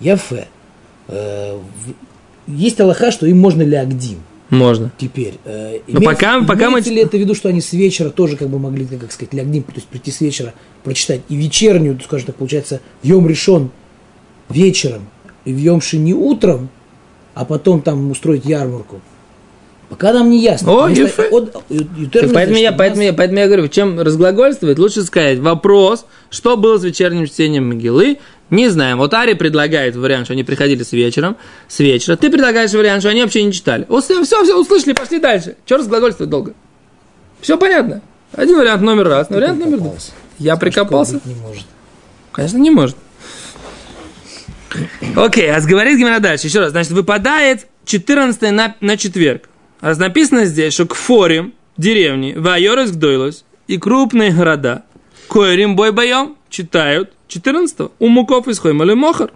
Яфе. 0.00 0.48
Э, 1.08 1.58
Есть 2.46 2.80
Аллаха, 2.80 3.10
что 3.10 3.26
им 3.26 3.38
можно 3.38 3.60
лягдим 3.60 4.20
Можно. 4.48 4.90
теперь. 4.96 5.34
Э, 5.44 5.80
Но 5.88 6.00
пока- 6.00 6.40
пока 6.44 6.70
мы- 6.70 6.80
ли 6.80 7.02
это 7.02 7.18
в 7.18 7.20
виду, 7.20 7.34
что 7.34 7.50
они 7.50 7.60
с 7.60 7.74
вечера 7.74 8.08
тоже 8.08 8.38
как 8.38 8.48
бы 8.48 8.58
могли, 8.58 8.86
как 8.86 9.12
сказать, 9.12 9.34
лягдим, 9.34 9.62
то 9.64 9.72
есть 9.74 9.86
прийти 9.88 10.10
с 10.10 10.22
вечера, 10.22 10.54
прочитать 10.84 11.20
и 11.28 11.36
вечернюю, 11.36 12.00
скажем 12.02 12.28
так, 12.28 12.36
получается, 12.36 12.80
в 13.02 13.06
Йом 13.06 13.28
решен 13.28 13.68
вечером 14.48 15.02
и 15.44 15.52
в 15.52 15.56
Йом 15.58 15.80
Шини 15.80 16.12
утром, 16.12 16.68
а 17.34 17.44
потом 17.44 17.82
там 17.82 18.10
устроить 18.10 18.44
ярмарку. 18.44 19.00
Пока 19.88 20.12
нам 20.12 20.28
не 20.28 20.38
ясно. 20.42 20.70
О, 20.72 20.94
что 20.94 21.22
от- 21.30 21.52
поэтому, 21.70 22.30
значит, 22.30 22.58
я, 22.58 22.72
поэтому, 22.72 23.02
я, 23.02 23.12
поэтому 23.14 23.38
я 23.38 23.46
говорю, 23.46 23.68
чем 23.68 23.98
разглагольствовать, 23.98 24.78
лучше 24.78 25.02
сказать 25.02 25.38
вопрос, 25.38 26.04
что 26.28 26.58
было 26.58 26.76
с 26.78 26.84
вечерним 26.84 27.26
чтением 27.26 27.64
Мегилы, 27.64 28.18
не 28.50 28.68
знаем. 28.68 28.98
Вот 28.98 29.14
Ари 29.14 29.32
предлагает 29.32 29.96
вариант, 29.96 30.26
что 30.26 30.34
они 30.34 30.44
приходили 30.44 30.82
с 30.82 30.92
вечером, 30.92 31.36
с 31.68 31.78
вечера. 31.78 32.16
Ты 32.16 32.30
предлагаешь 32.30 32.72
вариант, 32.72 33.00
что 33.02 33.10
они 33.10 33.22
вообще 33.22 33.42
не 33.42 33.52
читали. 33.52 33.86
Все, 34.00 34.22
все, 34.24 34.44
все 34.44 34.60
услышали, 34.60 34.92
пошли 34.92 35.20
дальше. 35.20 35.56
Че 35.64 35.76
разглагольствовать 35.78 36.30
долго? 36.30 36.52
Все 37.40 37.56
понятно. 37.56 38.02
Один 38.32 38.56
вариант 38.58 38.82
номер 38.82 39.08
раз, 39.08 39.30
вариант 39.30 39.64
номер 39.64 39.78
два. 39.78 39.92
Я 40.38 40.56
прикопался? 40.56 41.20
не 41.24 41.34
может. 41.34 41.64
Конечно, 42.32 42.58
не 42.58 42.70
может. 42.70 42.96
Окей, 45.16 45.50
а 45.50 45.60
говорит 45.60 45.98
Гимара 45.98 46.20
дальше. 46.20 46.46
Еще 46.46 46.60
раз. 46.60 46.70
Значит, 46.70 46.92
выпадает 46.92 47.66
14 47.84 48.52
на, 48.52 48.76
на 48.80 48.96
четверг. 48.96 49.48
А 49.80 49.94
написано 49.94 50.44
здесь, 50.44 50.74
что 50.74 50.86
к 50.86 50.94
форим 50.94 51.54
деревни, 51.76 52.34
Вайорес 52.36 52.90
Гдойлос 52.90 53.44
и 53.66 53.78
крупные 53.78 54.32
города, 54.32 54.84
Койрим 55.28 55.76
бой 55.76 55.92
боем 55.92 56.36
читают 56.48 57.12
14 57.28 57.92
у 57.98 58.08
муков 58.08 58.48
из 58.48 58.58
Хоймали 58.58 58.94
Мохар. 58.94 59.30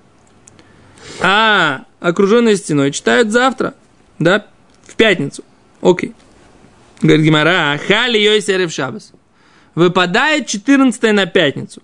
А 1.21 1.85
окруженные 2.01 2.57
стеной 2.57 2.91
читают 2.91 3.31
завтра, 3.31 3.75
да, 4.19 4.47
в 4.87 4.95
пятницу. 4.97 5.45
Окей. 5.81 6.15
Говорит 7.01 7.25
Гимара, 7.25 7.79
хали 7.87 8.19
йой 8.19 8.41
серев 8.41 8.73
шабас. 8.73 9.13
Выпадает 9.75 10.47
14 10.47 11.13
на 11.13 11.27
пятницу. 11.27 11.83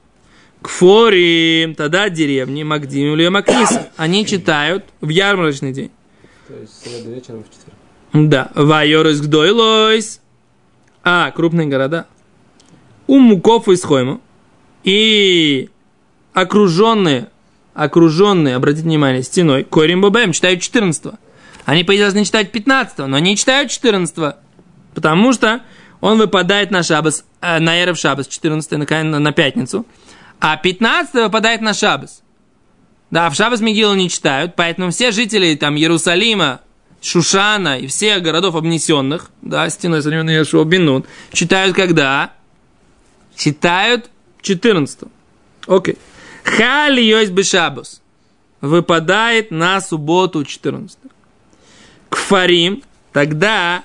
Кфорим, 0.63 1.75
тогда 1.75 2.09
деревни, 2.09 2.63
Магдим 2.63 3.15
или 3.15 3.29
Макниса. 3.29 3.91
Они 3.97 4.27
читают 4.27 4.85
в 5.01 5.09
ярмарочный 5.09 5.73
день. 5.73 5.91
То 6.49 6.55
есть 6.55 6.83
среду 6.83 7.11
вечером 7.11 7.45
в 7.45 7.51
четверг. 7.51 7.77
Да. 8.13 8.51
Вайорес 8.55 9.21
гдойлойс. 9.21 10.21
А, 11.05 11.31
крупные 11.31 11.69
города. 11.69 12.07
У 13.07 13.19
муков 13.19 13.69
из 13.69 13.83
Хойма. 13.85 14.21
И 14.85 15.71
окруженные, 16.33 17.29
окруженные, 17.75 18.57
обратите 18.57 18.85
внимание, 18.85 19.23
стеной, 19.23 19.65
Корим 19.65 20.01
Бабаем 20.01 20.33
читают 20.33 20.63
14 20.63 21.15
Они, 21.65 21.85
по 21.85 21.93
идее, 21.93 22.05
должны 22.05 22.25
читать 22.25 22.53
15 22.53 22.99
но 22.99 23.17
они 23.17 23.37
читают 23.37 23.71
14 23.71 24.37
Потому 24.95 25.33
что 25.33 25.63
он 26.01 26.19
выпадает 26.19 26.71
на 26.71 26.83
шабас, 26.83 27.25
э, 27.41 27.59
на 27.59 27.83
Эрев 27.83 27.99
шабас, 27.99 28.29
14 28.29 28.73
на, 28.73 29.05
на, 29.05 29.19
на 29.19 29.33
пятницу. 29.33 29.85
А 30.41 30.57
15 30.57 31.15
выпадает 31.15 31.61
на 31.61 31.75
шабас. 31.75 32.23
Да, 33.11 33.31
в 33.31 33.35
Шабас 33.35 33.61
Мегилу 33.61 33.95
не 33.95 34.11
читают, 34.11 34.55
поэтому 34.55 34.91
все 34.91 35.13
жители 35.13 35.55
там 35.55 35.77
Иерусалима, 35.77 36.61
Шушана 37.01 37.79
и 37.79 37.87
всех 37.87 38.23
городов 38.23 38.55
обнесенных, 38.55 39.31
да, 39.41 39.71
стеной 39.71 40.03
современной 40.03 40.35
Яшуа 40.35 40.65
Бинун, 40.65 41.05
читают 41.33 41.75
когда? 41.75 42.33
Читают 43.35 44.11
14 44.43 45.09
Окей. 45.67 45.97
Хали 46.45 47.01
йойс 47.01 47.31
бешабус. 47.31 48.01
Выпадает 48.61 49.51
на 49.51 49.81
субботу 49.81 50.45
14 50.45 50.99
Кфарим, 52.11 52.83
тогда 53.13 53.85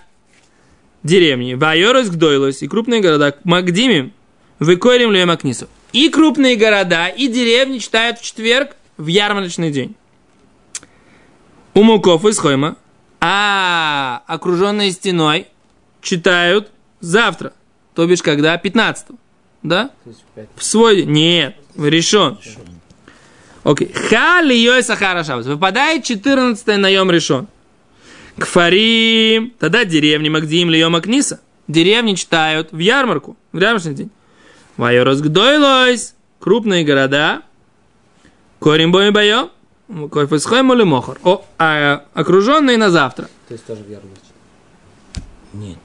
деревни, 1.04 1.54
Вайорос 1.54 2.10
Гдойлос 2.10 2.62
и 2.62 2.68
крупные 2.68 3.02
города, 3.02 3.36
Магдимим, 3.44 4.12
Выкорим 4.60 5.12
Лемакнису. 5.12 5.68
И 5.94 6.10
крупные 6.10 6.56
города, 6.56 7.08
и 7.08 7.28
деревни 7.28 7.78
читают 7.78 8.20
в 8.20 8.24
четверг 8.24 8.76
в 8.98 9.08
ярмарочный 9.08 9.72
день. 9.72 9.96
У 11.74 11.84
Муков 11.84 12.26
из 12.26 12.38
Хойма, 12.38 12.76
а 13.22 14.24
окруженные 14.28 14.92
стеной 14.92 15.48
читают 16.02 16.72
завтра, 17.00 17.54
то 17.96 18.06
бишь 18.06 18.22
когда? 18.22 18.58
15 18.58 19.08
да? 19.64 19.92
В 20.56 20.64
свой 20.64 20.98
день. 20.98 21.10
Нет, 21.10 21.56
решен. 21.78 22.38
Окей. 23.64 23.92
Хали 23.94 24.54
йой 24.54 24.84
сахара 24.84 25.24
шабас. 25.24 25.46
Выпадает 25.46 26.04
14 26.04 26.78
на 26.78 26.90
йом 26.90 27.10
решен. 27.10 27.48
Кфарим. 28.38 29.54
Тогда 29.58 29.86
деревни 29.86 30.28
Магдим 30.30 30.70
ли 30.70 30.80
йом 30.80 30.96
Акниса. 30.96 31.40
Деревни 31.70 32.16
читают 32.16 32.74
в 32.74 32.80
ярмарку, 32.80 33.38
в 33.54 33.60
ярмарочный 33.60 33.94
день. 33.94 34.12
Вайорос 34.78 35.22
гдойлойс. 35.22 36.16
Крупные 36.40 36.84
города. 36.84 37.42
Корим 38.60 38.92
бой 38.92 39.12
боем. 39.12 39.50
Койфесхойм 40.10 40.74
или 40.74 40.84
мохор. 40.84 41.20
О, 41.24 41.46
а 41.58 42.06
окруженные 42.14 42.78
на 42.78 42.90
завтра. 42.90 43.30
То 43.48 43.54
есть 43.54 43.66
тоже 43.66 43.84
в 43.84 43.90
ярмарке. 43.90 44.20
Нет. 45.54 45.78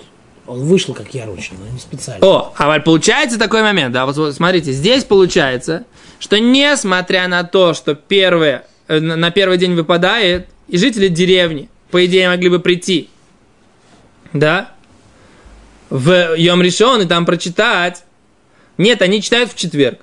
Он 0.46 0.64
вышел 0.64 0.94
как 0.94 1.12
ярочный, 1.12 1.58
но 1.58 1.68
не 1.68 1.78
специально. 1.78 2.26
О, 2.26 2.54
а 2.56 2.66
вот 2.72 2.84
получается 2.84 3.38
такой 3.38 3.62
момент, 3.62 3.92
да, 3.92 4.06
вот, 4.06 4.16
вот 4.16 4.34
смотрите, 4.34 4.72
здесь 4.72 5.04
получается, 5.04 5.84
что 6.18 6.40
несмотря 6.40 7.28
на 7.28 7.44
то, 7.44 7.74
что 7.74 7.94
первое, 7.94 8.64
э, 8.86 8.98
на 8.98 9.30
первый 9.30 9.58
день 9.58 9.74
выпадает, 9.74 10.48
и 10.68 10.78
жители 10.78 11.08
деревни, 11.08 11.68
по 11.90 12.04
идее, 12.06 12.30
могли 12.30 12.48
бы 12.48 12.60
прийти, 12.60 13.10
да, 14.32 14.70
в 15.90 16.34
Йом 16.36 16.62
Ришон 16.62 17.02
и 17.02 17.04
там 17.04 17.26
прочитать, 17.26 18.04
нет, 18.78 19.02
они 19.02 19.20
читают 19.20 19.50
в 19.50 19.56
четверг. 19.56 19.98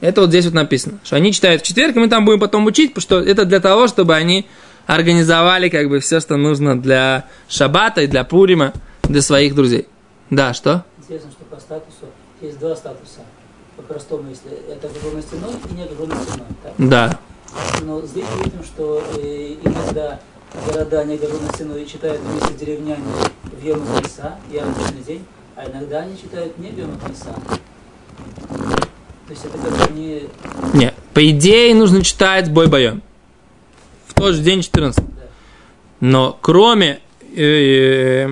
Это 0.00 0.22
вот 0.22 0.30
здесь 0.30 0.46
вот 0.46 0.54
написано, 0.54 0.98
что 1.04 1.16
они 1.16 1.32
читают 1.32 1.62
в 1.62 1.66
четверг, 1.66 1.94
и 1.94 1.98
мы 1.98 2.08
там 2.08 2.24
будем 2.24 2.40
потом 2.40 2.64
учить, 2.66 2.94
потому 2.94 3.02
что 3.02 3.20
это 3.20 3.44
для 3.44 3.60
того, 3.60 3.86
чтобы 3.86 4.14
они 4.14 4.46
организовали 4.86 5.68
как 5.68 5.88
бы 5.88 6.00
все, 6.00 6.20
что 6.20 6.36
нужно 6.36 6.80
для 6.80 7.26
Шабата 7.48 8.00
и 8.00 8.06
для 8.06 8.24
Пурима, 8.24 8.72
для 9.02 9.20
своих 9.20 9.54
друзей. 9.54 9.86
Да, 10.30 10.54
что? 10.54 10.84
Интересно, 10.98 11.30
что 11.32 11.44
по 11.44 11.60
статусу 11.60 12.06
есть 12.40 12.58
два 12.58 12.74
статуса. 12.74 13.20
по-простому, 13.76 14.30
если 14.30 14.50
это 14.72 14.86
окруженной 14.86 15.22
стеной 15.22 15.52
и 15.70 15.74
не 15.74 15.82
окруженной 15.84 16.16
стеной. 16.24 16.46
Так? 16.62 16.72
Да. 16.78 17.18
Но 17.82 18.00
здесь 18.02 18.24
видим, 18.42 18.64
что 18.64 19.02
э, 19.18 19.56
иногда 19.62 20.18
города 20.66 21.04
не 21.04 21.16
окруженной 21.16 21.52
стеной 21.54 21.86
читают 21.86 22.20
вместе 22.22 22.54
с 22.54 22.56
деревнями 22.56 23.04
в 23.42 23.64
Йом 23.64 23.82
Книса, 23.84 24.36
ярмарочный 24.50 25.02
день, 25.06 25.24
а 25.60 25.70
иногда 25.70 26.00
они 26.00 26.16
читают 26.16 26.56
не. 26.58 26.70
То 26.70 26.86
есть 29.28 29.44
это 29.44 29.58
как 29.58 29.88
бы 29.88 29.92
не... 29.94 30.22
Нет. 30.72 30.94
По 31.12 31.28
идее 31.30 31.74
нужно 31.74 32.02
читать 32.02 32.50
бой 32.50 32.66
боем. 32.66 33.02
В 34.06 34.14
тот 34.14 34.34
же 34.34 34.42
день 34.42 34.62
14. 34.62 35.04
Но 36.00 36.38
кроме, 36.40 37.00
э, 37.36 38.28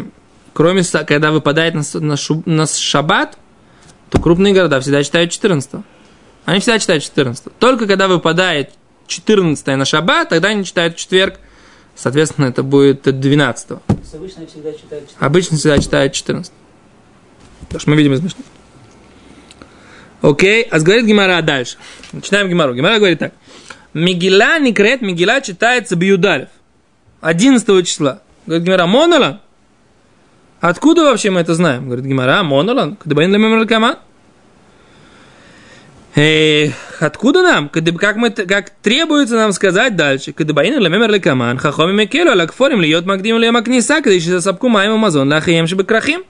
кроме, 0.55 0.81
са- 0.81 1.05
когда 1.05 1.31
выпадает 1.31 1.75
на, 1.75 1.83
на, 2.01 2.17
шу- 2.17 2.43
на 2.47 2.67
шаббат, 2.67 3.37
то 4.09 4.19
крупные 4.21 4.55
города 4.55 4.81
всегда 4.81 5.05
читают 5.05 5.31
14. 5.31 5.83
Они 6.47 6.61
всегда 6.61 6.79
читают 6.79 7.05
14. 7.05 7.59
Только 7.59 7.87
когда 7.87 8.09
выпадает 8.09 8.71
14 9.07 9.67
на 9.67 9.85
шаббат, 9.85 10.31
тогда 10.31 10.49
они 10.49 10.65
читают 10.65 10.97
четверг. 10.97 11.39
Соответственно, 11.95 12.47
это 12.47 12.63
будет 12.63 13.03
12. 13.03 13.69
То 13.69 13.83
есть 14.01 14.15
обычно 14.15 14.47
всегда 14.47 14.73
читают 14.73 15.09
14. 15.09 15.17
Обычно 15.19 15.57
всегда 15.59 15.79
читают 15.79 16.13
14. 16.15 16.53
Потому 17.61 17.81
что 17.81 17.91
мы 17.91 17.97
видим 17.97 18.13
из 18.13 18.23
Мишны. 18.23 18.43
Окей, 20.23 20.63
а 20.65 20.79
говорит 20.81 21.07
Гимара 21.07 21.43
дальше. 21.43 21.77
Начинаем 22.13 22.49
Гимару. 22.49 22.75
Гимара 22.75 22.99
говорит 22.99 23.19
так. 23.19 23.33
Мигила 23.95 24.59
Никрет, 24.59 25.01
Мигила 25.01 25.41
читается 25.41 25.97
Бьюдалев. 25.97 26.49
11 27.21 27.87
числа. 27.87 28.23
Говорит 28.47 28.67
Гимара, 28.67 28.87
Монолан? 28.87 29.41
Откуда 30.61 31.05
вообще 31.05 31.31
мы 31.31 31.41
это 31.41 31.55
знаем? 31.55 31.87
Говорит 31.87 32.05
Гимара, 32.05 32.43
Монолан? 32.43 32.97
Кадабаин 32.97 33.33
Лемемракаман? 33.33 33.97
Эй, 36.17 36.75
откуда 36.99 37.43
нам? 37.43 37.69
Как, 37.69 38.17
мы, 38.17 38.31
как 38.31 38.71
требуется 38.71 39.37
нам 39.37 39.53
сказать 39.53 39.95
дальше? 39.95 40.33
Кадабаин 40.33 40.81
Лемемер 40.81 41.11
Лекаман, 41.11 41.59
Хахоми 41.59 41.93
Мекелу, 41.93 42.33
Алакфорим, 42.33 42.81
Льет 42.81 43.07
Магдим 43.07 43.39
Лема 43.39 43.63
Книса, 43.63 43.97
когда 43.97 44.11
еще 44.11 44.41
сапку 44.41 44.69
Маем 44.69 44.95
Амазон, 44.95 45.29
Лахаем 45.29 45.69
Шибакрахим. 45.69 46.25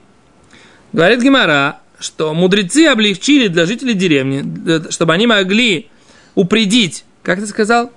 Говорит 0.93 1.21
Гимара, 1.21 1.79
что 1.99 2.33
мудрецы 2.33 2.85
облегчили 2.87 3.47
для 3.47 3.65
жителей 3.65 3.93
деревни, 3.93 4.41
для- 4.41 4.89
чтобы 4.91 5.13
они 5.13 5.27
могли 5.27 5.87
упредить, 6.35 7.03
как 7.23 7.39
ты 7.39 7.47
сказал, 7.47 7.91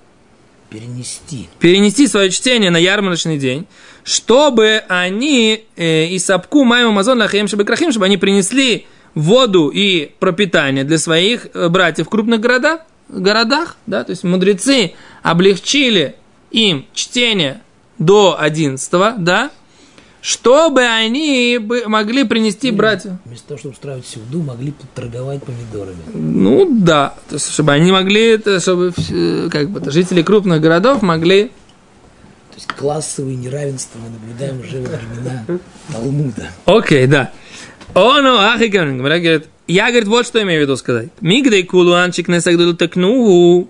Перенести. 0.69 1.47
перенести 1.59 2.07
свое 2.07 2.29
чтение 2.31 2.71
на 2.71 2.77
ярмарочный 2.77 3.37
день, 3.37 3.67
чтобы 4.03 4.83
они 4.89 5.65
э, 5.75 6.07
и 6.07 6.19
сапку 6.19 6.63
маем 6.63 6.87
амазон 6.89 7.19
лахаем 7.19 7.47
шабекрахим, 7.47 7.91
чтобы 7.91 8.05
они 8.05 8.17
принесли 8.17 8.85
воду 9.15 9.69
и 9.69 10.11
пропитание 10.19 10.83
для 10.83 10.97
своих 10.97 11.47
э, 11.53 11.69
братьев 11.69 12.07
в 12.07 12.09
крупных 12.09 12.39
городах, 12.41 12.81
городах, 13.07 13.77
да, 13.85 14.03
то 14.03 14.09
есть 14.09 14.23
мудрецы 14.23 14.93
облегчили 15.21 16.15
им 16.51 16.85
чтение 16.93 17.61
до 17.99 18.35
11, 18.39 18.91
да, 19.19 19.51
чтобы 20.23 20.83
они 20.83 21.59
могли 21.85 22.23
принести 22.23 22.71
братьям. 22.71 23.19
Вместо 23.25 23.49
того, 23.49 23.57
чтобы 23.57 23.73
устраивать 23.73 24.07
сюду, 24.07 24.41
могли 24.41 24.73
торговать 24.95 25.43
помидорами. 25.43 25.97
Ну 26.13 26.65
да, 26.79 27.13
то 27.27 27.35
есть, 27.35 27.51
чтобы 27.51 27.73
они 27.73 27.91
могли, 27.91 28.21
это, 28.27 28.61
чтобы 28.61 28.93
э, 29.09 29.49
как 29.51 29.69
бы, 29.69 29.91
жители 29.91 30.21
крупных 30.21 30.61
городов 30.61 31.01
могли 31.01 31.47
То 31.47 32.55
есть 32.55 32.67
классовые 32.67 33.35
неравенства 33.35 33.99
мы 33.99 34.11
наблюдаем 34.11 34.61
уже 34.61 34.81
во 34.81 34.97
времена 34.97 35.45
Талмуда. 35.91 36.47
Окей, 36.63 37.05
да. 37.05 37.31
Оно, 37.93 38.39
ахикан, 38.39 38.99
Гмара 38.99 39.19
говорит, 39.19 39.47
я, 39.67 39.89
говорит, 39.89 40.07
вот 40.07 40.25
что 40.25 40.41
имею 40.41 40.61
в 40.61 40.63
виду 40.63 40.77
сказать. 40.77 41.09
Мигдей 41.19 41.63
кулуанчик 41.63 42.29
не 42.29 42.39
сагдул 42.39 42.73
такну. 42.77 43.67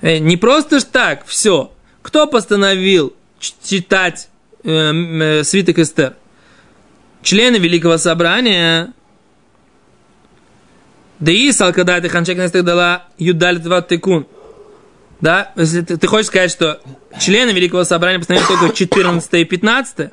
Э, 0.00 0.18
Не 0.18 0.36
просто 0.36 0.80
ж 0.80 0.82
так, 0.82 1.24
все. 1.24 1.70
Кто 2.02 2.26
постановил 2.26 3.12
читать 3.38 4.28
э, 4.64 4.70
э, 4.70 5.44
свиток 5.44 5.78
Эстер? 5.78 6.14
Члены 7.22 7.56
Великого 7.56 7.98
Собрания. 7.98 8.92
Да 11.20 11.30
и 11.30 11.52
когда 11.52 12.00
ты 12.00 12.08
ханчек 12.08 12.36
дала 12.64 13.04
юдаль 13.18 13.58
два 13.58 13.80
тыкун. 13.80 14.26
Да, 15.20 15.52
если 15.54 15.82
ты, 15.82 15.96
ты 15.96 16.06
хочешь 16.08 16.26
сказать, 16.26 16.50
что 16.50 16.80
члены 17.20 17.50
Великого 17.50 17.84
Собрания 17.84 18.18
постановили 18.18 18.48
только 18.48 18.74
14 18.74 19.34
и 19.34 19.44
15, 19.44 20.10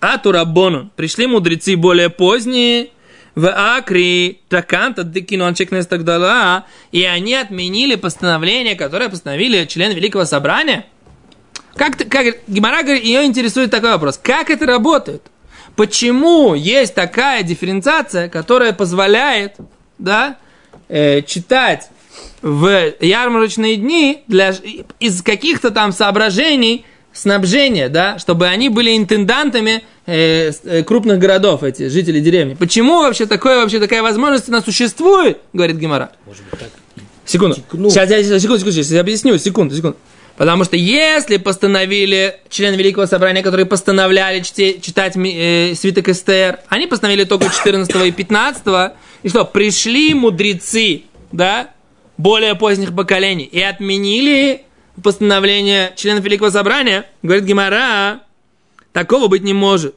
а 0.00 0.18
Турабону 0.18 0.90
пришли 0.96 1.28
мудрецы 1.28 1.76
более 1.76 2.10
поздние, 2.10 2.88
в 3.34 3.48
Акри, 3.48 4.40
Таканта, 4.48 5.04
Декинончик 5.04 5.72
и 5.72 5.82
так 5.82 6.04
далее, 6.04 6.64
и 6.92 7.04
они 7.04 7.34
отменили 7.34 7.94
постановление, 7.94 8.74
которое 8.74 9.08
постановили 9.08 9.66
члены 9.66 9.92
Великого 9.92 10.24
Собрания. 10.24 10.86
Как, 11.74 11.96
как 11.96 12.36
Гимара 12.46 12.82
говорит, 12.82 13.04
ее 13.04 13.24
интересует 13.24 13.70
такой 13.70 13.90
вопрос. 13.90 14.18
Как 14.22 14.50
это 14.50 14.66
работает? 14.66 15.22
Почему 15.76 16.54
есть 16.54 16.94
такая 16.94 17.42
дифференциация, 17.42 18.28
которая 18.28 18.72
позволяет 18.72 19.54
да, 19.98 20.36
э, 20.88 21.22
читать 21.22 21.88
в 22.42 22.94
ярмарочные 23.00 23.76
дни 23.76 24.24
для, 24.26 24.54
из 24.98 25.22
каких-то 25.22 25.70
там 25.70 25.92
соображений 25.92 26.84
снабжения, 27.12 27.88
да, 27.88 28.18
чтобы 28.18 28.46
они 28.46 28.68
были 28.68 28.96
интендантами 28.96 29.82
э, 30.06 30.52
э, 30.64 30.82
крупных 30.84 31.18
городов, 31.18 31.62
эти 31.62 31.88
жители 31.88 32.20
деревни. 32.20 32.54
Почему 32.54 33.02
вообще 33.02 33.26
такое, 33.26 33.60
вообще 33.60 33.80
такая 33.80 34.02
возможность 34.02 34.48
у 34.48 34.52
нас 34.52 34.64
существует, 34.64 35.38
говорит 35.52 35.76
Гимара. 35.76 36.12
Может 36.26 36.42
быть, 36.50 36.60
так. 36.60 36.70
Секунду. 37.24 37.56
Сейчас, 37.90 38.10
я, 38.10 38.22
секунду, 38.22 38.58
секунду, 38.58 38.72
сейчас 38.72 38.90
я 38.90 39.00
объясню, 39.00 39.38
секунду, 39.38 39.74
секунду. 39.74 39.96
Потому 40.40 40.64
что 40.64 40.74
если 40.74 41.36
постановили 41.36 42.40
члены 42.48 42.76
Великого 42.76 43.04
Собрания, 43.04 43.42
которые 43.42 43.66
постановляли 43.66 44.40
чте- 44.40 44.80
читать 44.80 45.14
э, 45.14 45.74
свиток 45.74 46.08
Эстер, 46.08 46.60
они 46.70 46.86
постановили 46.86 47.24
только 47.24 47.50
14 47.50 47.94
и 48.06 48.10
15, 48.10 48.62
и 49.22 49.28
что, 49.28 49.44
пришли 49.44 50.14
мудрецы, 50.14 51.02
да, 51.30 51.68
более 52.16 52.54
поздних 52.54 52.96
поколений, 52.96 53.44
и 53.44 53.60
отменили 53.60 54.62
постановление 55.02 55.92
членов 55.94 56.24
Великого 56.24 56.48
Собрания, 56.48 57.04
говорит 57.22 57.44
Гимара, 57.44 58.20
такого 58.94 59.28
быть 59.28 59.42
не 59.42 59.52
может. 59.52 59.94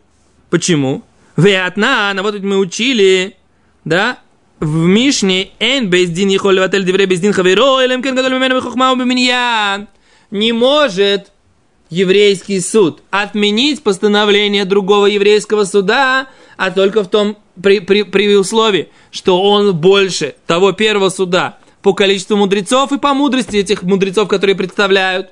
Почему? 0.50 1.04
Веатна, 1.38 2.14
вот 2.22 2.38
мы 2.42 2.58
учили, 2.58 3.38
да, 3.86 4.20
в 4.60 4.76
Мишне, 4.76 5.52
эн 5.60 5.90
бездин 5.90 6.28
ехол 6.28 6.52
леватель 6.52 6.84
дивре 6.84 7.06
бездин 7.06 7.32
хаверо, 7.32 7.80
элем 7.80 8.04
кен 8.04 8.14
гадоль 8.14 8.34
мимену 8.34 8.56
бехухмау 8.56 8.98
биминьян. 8.98 9.88
Не 10.34 10.52
может 10.52 11.32
еврейский 11.92 12.60
суд 12.60 13.04
отменить 13.12 13.84
постановление 13.84 14.66
другого 14.66 15.06
еврейского 15.06 15.64
суда, 15.64 16.28
а 16.58 16.72
только 16.72 17.04
в 17.04 17.08
том, 17.08 17.38
при, 17.62 17.78
при, 17.78 18.02
при 18.02 18.36
условии, 18.36 18.90
что 19.12 19.40
он 19.44 19.76
больше 19.76 20.34
того 20.48 20.72
первого 20.72 21.10
суда 21.10 21.60
по 21.84 21.94
количеству 21.94 22.36
мудрецов 22.36 22.92
и 22.92 22.98
по 22.98 23.14
мудрости 23.14 23.58
этих 23.58 23.84
мудрецов, 23.84 24.28
которые 24.28 24.56
представляют. 24.56 25.30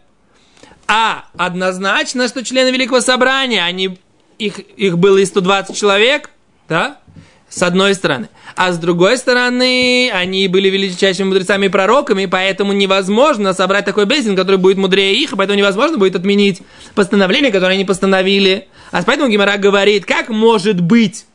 А 0.86 1.26
однозначно, 1.36 2.28
что 2.28 2.44
члены 2.44 2.70
Великого 2.70 3.02
Собрания, 3.02 3.64
они, 3.64 3.98
их, 4.38 4.60
их 4.60 5.00
было 5.00 5.18
и 5.18 5.26
120 5.26 5.76
человек, 5.76 6.30
да, 6.70 7.00
с 7.52 7.62
одной 7.62 7.94
стороны. 7.94 8.30
А 8.56 8.72
с 8.72 8.78
другой 8.78 9.18
стороны, 9.18 10.10
они 10.14 10.48
были 10.48 10.70
величайшими 10.70 11.28
мудрецами 11.28 11.66
и 11.66 11.70
пророками, 11.70 12.26
поэтому 12.26 12.72
невозможно 12.74 13.54
собрать 13.54 13.86
такой 13.86 14.06
бейсинг, 14.06 14.38
который 14.38 14.56
будет 14.56 14.78
мудрее 14.78 15.14
их, 15.14 15.32
поэтому 15.36 15.60
невозможно 15.60 15.98
будет 15.98 16.16
отменить 16.16 16.62
постановление, 16.96 17.52
которое 17.52 17.74
они 17.74 17.86
постановили. 17.86 18.70
А 18.92 19.04
поэтому 19.04 19.30
Гимара 19.30 19.58
говорит, 19.58 20.06
как 20.06 20.30
может 20.30 20.80
быть 20.80 21.26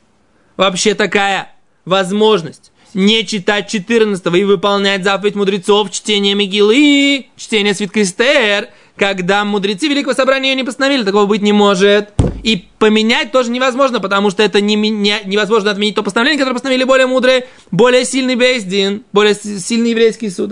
вообще 0.56 0.94
такая 0.94 1.52
возможность 1.84 2.72
не 2.94 3.26
читать 3.26 3.68
14 3.68 4.26
и 4.34 4.44
выполнять 4.44 5.04
заповедь 5.04 5.34
мудрецов, 5.34 5.90
чтение 5.90 6.34
Мегилы, 6.34 7.26
чтение 7.36 7.74
Свитка 7.74 8.00
Эстер, 8.02 8.68
когда 8.96 9.44
мудрецы 9.44 9.86
Великого 9.86 10.14
Собрания 10.14 10.50
ее 10.50 10.56
не 10.56 10.64
постановили, 10.64 11.04
такого 11.04 11.26
быть 11.26 11.42
не 11.42 11.52
может. 11.52 12.08
И 12.46 12.64
поменять 12.78 13.32
тоже 13.32 13.50
невозможно, 13.50 13.98
потому 13.98 14.30
что 14.30 14.40
это 14.40 14.60
не, 14.60 14.76
не- 14.76 15.20
невозможно 15.24 15.72
отменить 15.72 15.96
то 15.96 16.04
постановление, 16.04 16.38
которое 16.38 16.54
постановили 16.54 16.84
более 16.84 17.08
мудрые, 17.08 17.48
более 17.72 18.04
сильный 18.04 18.36
бейс-дин, 18.36 19.02
более 19.12 19.34
сильный 19.34 19.90
еврейский 19.90 20.30
суд. 20.30 20.50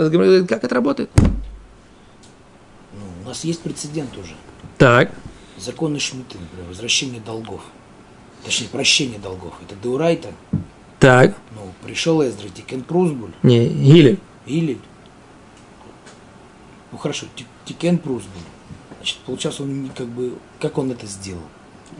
Как 0.48 0.64
это 0.64 0.74
работает? 0.74 1.08
Ну, 1.16 1.28
у 3.24 3.28
нас 3.28 3.44
есть 3.44 3.60
прецедент 3.60 4.10
уже. 4.18 4.34
Так. 4.76 5.12
Законы 5.56 6.00
Шмиты, 6.00 6.36
например, 6.36 6.66
возвращение 6.68 7.20
долгов. 7.20 7.60
Точнее, 8.44 8.66
прощение 8.70 9.20
долгов. 9.20 9.54
Это 9.64 9.76
דאורייתא. 9.80 10.32
Так. 10.98 11.36
Ну, 11.54 11.72
пришел 11.86 12.20
Эздра, 12.22 12.48
תיקן 12.48 12.82
פרוזבול, 12.82 13.30
Не, 13.44 13.66
или. 13.68 14.18
или... 14.46 14.78
Ну, 16.90 16.98
хорошо, 16.98 17.26
Ти- 17.36 17.46
Тикен 17.66 17.98
Прузбуль. 17.98 18.42
Значит, 18.98 19.18
получается, 19.18 19.62
он 19.62 19.90
как 19.96 20.08
бы... 20.08 20.32
Как 20.58 20.76
он 20.76 20.90
это 20.90 21.06
сделал? 21.06 21.42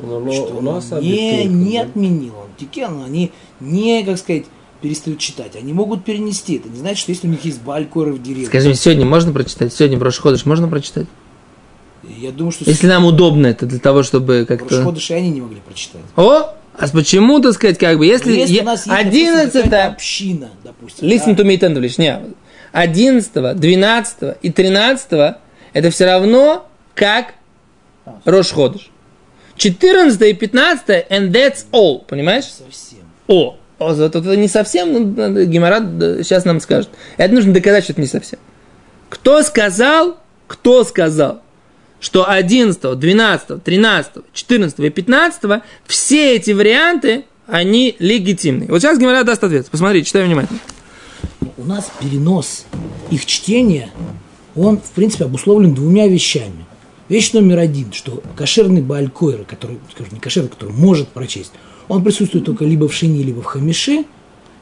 Но, 0.03 0.21
но 0.21 0.33
что 0.33 0.57
у 0.57 0.61
нас 0.61 0.93
он 0.93 1.01
не, 1.01 1.45
не 1.45 1.79
да? 1.79 1.85
отменил 1.85 2.35
он 2.37 2.49
Тикен, 2.59 3.03
они 3.03 3.31
не, 3.61 4.03
как 4.05 4.19
сказать, 4.19 4.45
перестают 4.81 5.19
читать. 5.19 5.57
Они 5.57 5.73
могут 5.73 6.05
перенести. 6.05 6.57
Это 6.57 6.69
не 6.69 6.79
значит, 6.79 6.99
что 6.99 7.13
если 7.13 7.27
у 7.27 7.31
них 7.31 7.45
есть 7.45 7.63
балькоры 7.63 8.13
в 8.13 8.23
деревне. 8.23 8.47
Скажи 8.47 8.69
мне, 8.69 8.77
сегодня 8.77 9.07
можно 9.07 9.33
прочитать? 9.33 9.73
Сегодня 9.73 9.99
в 9.99 10.03
Рошходыш 10.03 10.45
можно 10.47 10.69
прочитать? 10.69 11.07
Я 12.03 12.33
думаю, 12.33 12.53
что 12.53 12.65
Если 12.65 12.87
нам 12.87 13.07
удобно 13.07 13.47
это 13.47 13.67
для 13.67 13.79
того, 13.79 14.03
чтобы 14.03 14.45
как-то... 14.47 14.77
Рошходыш 14.77 15.11
и 15.11 15.15
они 15.15 15.31
не 15.31 15.41
могли 15.41 15.61
прочитать. 15.61 16.03
О, 16.17 16.55
а 16.77 16.89
почему, 16.93 17.41
так 17.41 17.55
сказать, 17.55 17.79
как 17.79 17.99
бы, 17.99 18.07
если, 18.07 18.33
Если 18.33 18.57
е- 18.57 18.63
у 18.63 18.65
нас 18.65 18.87
есть, 18.87 18.89
допустим, 18.89 19.09
11 19.09 19.53
какая-то 19.53 19.87
община, 19.87 20.51
допустим. 20.65 21.09
Listen 21.09 21.35
да, 21.35 21.43
to 21.43 21.47
me 21.47 21.59
attentively, 21.59 21.95
не. 21.99 22.21
11, 22.73 23.57
12 23.57 24.37
и 24.43 24.51
13 24.51 25.37
это 25.73 25.91
все 25.91 26.05
равно 26.05 26.67
как 26.95 27.35
Рошходыш. 28.25 28.91
14 29.57 30.21
и 30.23 30.33
15 30.35 30.89
and 31.11 31.31
that's 31.31 31.67
all, 31.73 32.05
понимаешь? 32.07 32.45
Совсем. 32.45 33.05
О, 33.29 33.57
о, 33.79 33.95
зато 33.95 34.21
это 34.21 34.37
не 34.37 34.49
совсем, 34.49 35.15
ну, 35.15 35.45
Геморрат 35.45 35.85
сейчас 36.25 36.45
нам 36.45 36.61
скажет. 36.61 36.91
Это 37.17 37.35
нужно 37.35 37.53
доказать, 37.53 37.85
что 37.85 37.93
это 37.93 38.01
не 38.01 38.07
совсем. 38.07 38.39
Кто 39.09 39.43
сказал, 39.43 40.19
кто 40.47 40.85
сказал, 40.85 41.43
что 42.01 42.29
11, 42.29 42.99
12, 42.99 43.63
13, 43.63 44.13
14 44.33 44.79
и 44.79 44.91
15 44.91 45.63
все 45.87 46.37
эти 46.37 46.51
варианты, 46.51 47.25
они 47.47 47.97
легитимны. 47.99 48.67
Вот 48.69 48.83
сейчас 48.83 48.99
Геморрат 48.99 49.27
даст 49.27 49.43
ответ. 49.45 49.67
Посмотри, 49.71 50.05
читай 50.05 50.25
внимательно. 50.25 50.61
У 51.57 51.65
нас 51.65 51.91
перенос 52.01 52.67
их 53.11 53.27
чтения, 53.27 53.91
он, 54.57 54.79
в 54.79 54.91
принципе, 54.91 55.25
обусловлен 55.25 55.75
двумя 55.75 56.07
вещами. 56.09 56.65
Вещь 57.09 57.33
номер 57.33 57.59
один, 57.59 57.93
что 57.93 58.23
кошерный 58.35 58.81
Баалькойра, 58.81 59.45
который, 59.45 59.79
скажем, 59.91 60.15
не 60.15 60.21
кошерный, 60.21 60.49
который 60.49 60.73
может 60.73 61.09
прочесть, 61.09 61.53
он 61.89 62.03
присутствует 62.03 62.47
только 62.47 62.65
либо 62.65 62.89
в 62.89 62.95
Шине, 62.95 63.23
либо 63.23 63.43
в 63.43 63.45
Хамише. 63.45 64.05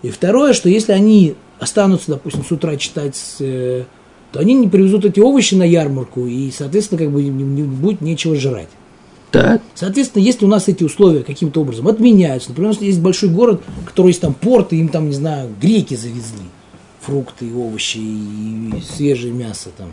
И 0.03 0.11
второе, 0.11 0.53
что 0.53 0.69
если 0.69 0.93
они 0.93 1.35
останутся, 1.61 2.11
допустим, 2.11 2.45
с 2.45 2.51
утра 2.51 2.77
читать, 2.77 3.21
э, 3.39 3.85
то 4.33 4.41
они 4.41 4.55
не 4.55 4.67
привезут 4.67 5.05
эти 5.05 5.21
овощи 5.21 5.55
на 5.55 5.63
ярмарку, 5.63 6.27
и, 6.27 6.51
соответственно, 6.51 6.99
как 6.99 7.13
бы 7.13 7.23
не, 7.23 7.63
будет 7.63 8.01
нечего 8.01 8.35
жрать. 8.35 8.69
Так. 9.31 9.63
Соответственно, 9.75 10.23
если 10.23 10.45
у 10.45 10.49
нас 10.49 10.69
эти 10.69 10.83
условия 10.83 11.23
каким-то 11.23 11.61
образом 11.61 11.87
отменяются, 11.87 12.49
например, 12.51 12.73
нас 12.73 12.83
есть 12.83 13.01
большой 13.01 13.29
город, 13.29 13.63
у 13.83 13.87
которого 13.87 14.09
есть 14.09 14.21
там 14.21 14.35
порт, 14.35 14.73
и 14.73 14.77
им 14.79 14.89
там, 14.89 15.09
не 15.09 15.15
знаю, 15.15 15.49
греки 15.61 15.95
завезли 15.95 16.49
фрукты, 17.01 17.53
овощи 17.55 17.99
и 17.99 18.83
свежее 18.97 19.33
мясо 19.33 19.71
там. 19.77 19.91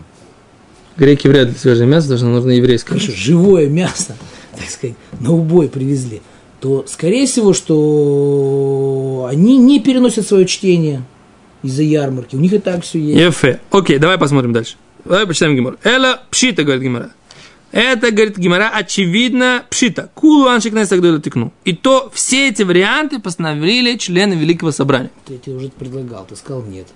Греки 1.00 1.30
вряд 1.30 1.48
ли 1.48 1.56
свежее 1.56 1.88
мясо, 1.88 2.10
должно 2.10 2.30
нужно 2.30 2.52
еврейское. 2.52 3.00
Хорошо, 3.00 3.14
живое 3.16 3.70
мясо, 3.70 4.18
так 4.58 4.70
сказать, 4.70 4.98
на 5.22 5.32
убой 5.32 5.70
привезли, 5.70 6.22
то, 6.60 6.84
скорее 6.88 7.26
всего, 7.26 7.54
что 7.54 9.26
они 9.30 9.58
не 9.58 9.80
переносят 9.80 10.28
свое 10.28 10.46
чтение 10.46 11.04
из-за 11.64 11.84
ярмарки. 11.84 12.36
У 12.36 12.40
них 12.40 12.52
и 12.52 12.60
так 12.60 12.84
все 12.84 13.00
есть. 13.00 13.18
Ефе. 13.18 13.62
Окей, 13.72 13.98
давай 13.98 14.18
посмотрим 14.18 14.52
дальше. 14.52 14.76
Давай 15.06 15.26
почитаем 15.26 15.56
Гимор. 15.56 15.78
Эла 15.86 16.20
пшита, 16.30 16.64
говорит 16.64 16.84
Гимора. 16.84 17.12
Это, 17.72 18.12
говорит 18.12 18.38
Гимора, 18.38 18.70
очевидно 18.70 19.64
пшита. 19.70 20.10
Кулу 20.14 20.48
аншик 20.48 20.74
тогда 20.90 21.18
тыкну. 21.20 21.54
И 21.64 21.72
то 21.74 22.12
все 22.14 22.50
эти 22.50 22.64
варианты 22.64 23.20
постановили 23.20 23.96
члены 23.96 24.34
Великого 24.34 24.72
Собрания. 24.72 25.12
Я 25.30 25.38
тебе 25.38 25.56
уже 25.56 25.70
предлагал, 25.70 26.26
ты 26.28 26.36
сказал 26.36 26.64
нет. 26.64 26.88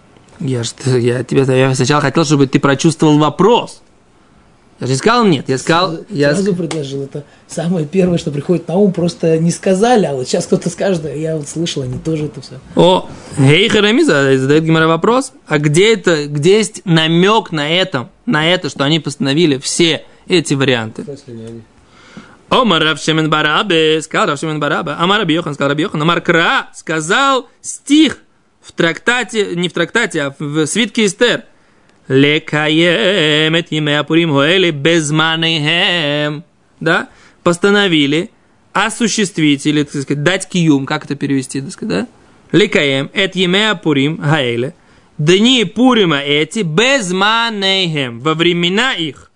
Я, 0.42 0.64
ж, 0.64 0.72
я 0.86 1.24
тебе 1.24 1.46
я 1.48 1.74
сначала 1.74 2.02
хотел, 2.02 2.26
чтобы 2.26 2.48
ты 2.48 2.60
прочувствовал 2.60 3.18
вопрос. 3.18 3.82
Я 4.80 4.88
же 4.88 4.94
не 4.94 4.98
сказал 4.98 5.26
нет, 5.26 5.48
я 5.48 5.58
сказал... 5.58 6.00
Я, 6.10 6.34
Сразу 6.34 6.56
предложил, 6.56 7.04
это 7.04 7.24
самое 7.48 7.86
первое, 7.86 8.18
что 8.18 8.32
приходит 8.32 8.68
на 8.68 8.76
ум, 8.76 8.92
просто 8.92 9.38
не 9.38 9.52
сказали, 9.52 10.06
а 10.06 10.14
вот 10.14 10.28
сейчас 10.28 10.46
кто-то 10.46 10.70
скажет, 10.70 11.06
а 11.06 11.10
я 11.10 11.38
вот 11.38 11.48
слышал, 11.48 11.84
они 11.84 12.00
тоже 12.00 12.26
это 12.26 12.42
все. 12.42 12.60
О, 12.76 13.08
Гей 13.38 13.70
Харамиза 13.70 14.38
задает 14.38 14.64
Гимара 14.64 14.88
вопрос, 14.88 15.32
а 15.48 15.60
где 15.60 15.94
это, 15.94 16.28
где 16.28 16.58
есть 16.58 16.82
намек 16.86 17.52
на 17.52 17.70
это, 17.70 18.10
на 18.26 18.48
это, 18.48 18.70
что 18.70 18.84
они 18.84 19.00
постановили 19.00 19.58
все 19.58 20.04
эти 20.28 20.54
варианты? 20.54 21.06
Омар 22.50 22.84
Рав 22.84 23.00
Шемен 23.00 23.30
Барабе, 23.30 24.02
сказал 24.02 24.28
Рав 24.28 24.40
Шемен 24.40 24.60
Бараба, 24.60 24.98
Амар 25.00 25.20
Раби 25.20 25.34
Йохан, 25.34 25.54
сказал 25.54 25.70
Раби 25.70 25.84
Йохан, 25.84 26.02
Амар 26.02 26.22
Кра 26.22 26.70
сказал 26.76 27.48
стих 27.62 28.20
в 28.62 28.72
трактате, 28.72 29.56
не 29.56 29.70
в 29.70 29.74
трактате, 29.74 30.22
а 30.22 30.36
в 30.38 30.66
свитке 30.68 31.06
Эстер. 31.06 31.46
Лекаем 32.08 33.56
эт 33.56 33.72
имя 33.72 34.04
Пурим 34.04 34.34
Хоэли 34.34 34.72
безманейхем. 34.72 36.44
Да? 36.80 37.10
Постановили 37.44 38.30
осуществить, 38.74 39.66
или, 39.66 39.84
так 39.84 40.02
сказать, 40.02 40.24
дать 40.24 40.50
киюм, 40.50 40.86
как 40.86 41.06
это 41.06 41.16
перевести, 41.16 41.62
так 41.62 41.72
сказать, 41.72 42.08
да? 42.08 42.08
Лекаем 42.58 43.10
эт 43.14 43.36
имя 43.36 43.76
Пурим 43.76 44.22
Хаэле. 44.22 44.74
Дни 45.18 45.64
Пурима 45.64 46.20
эти 46.20 46.60
безманейхем, 46.60 48.20
во 48.20 48.34
времена 48.34 48.94
их. 48.94 49.32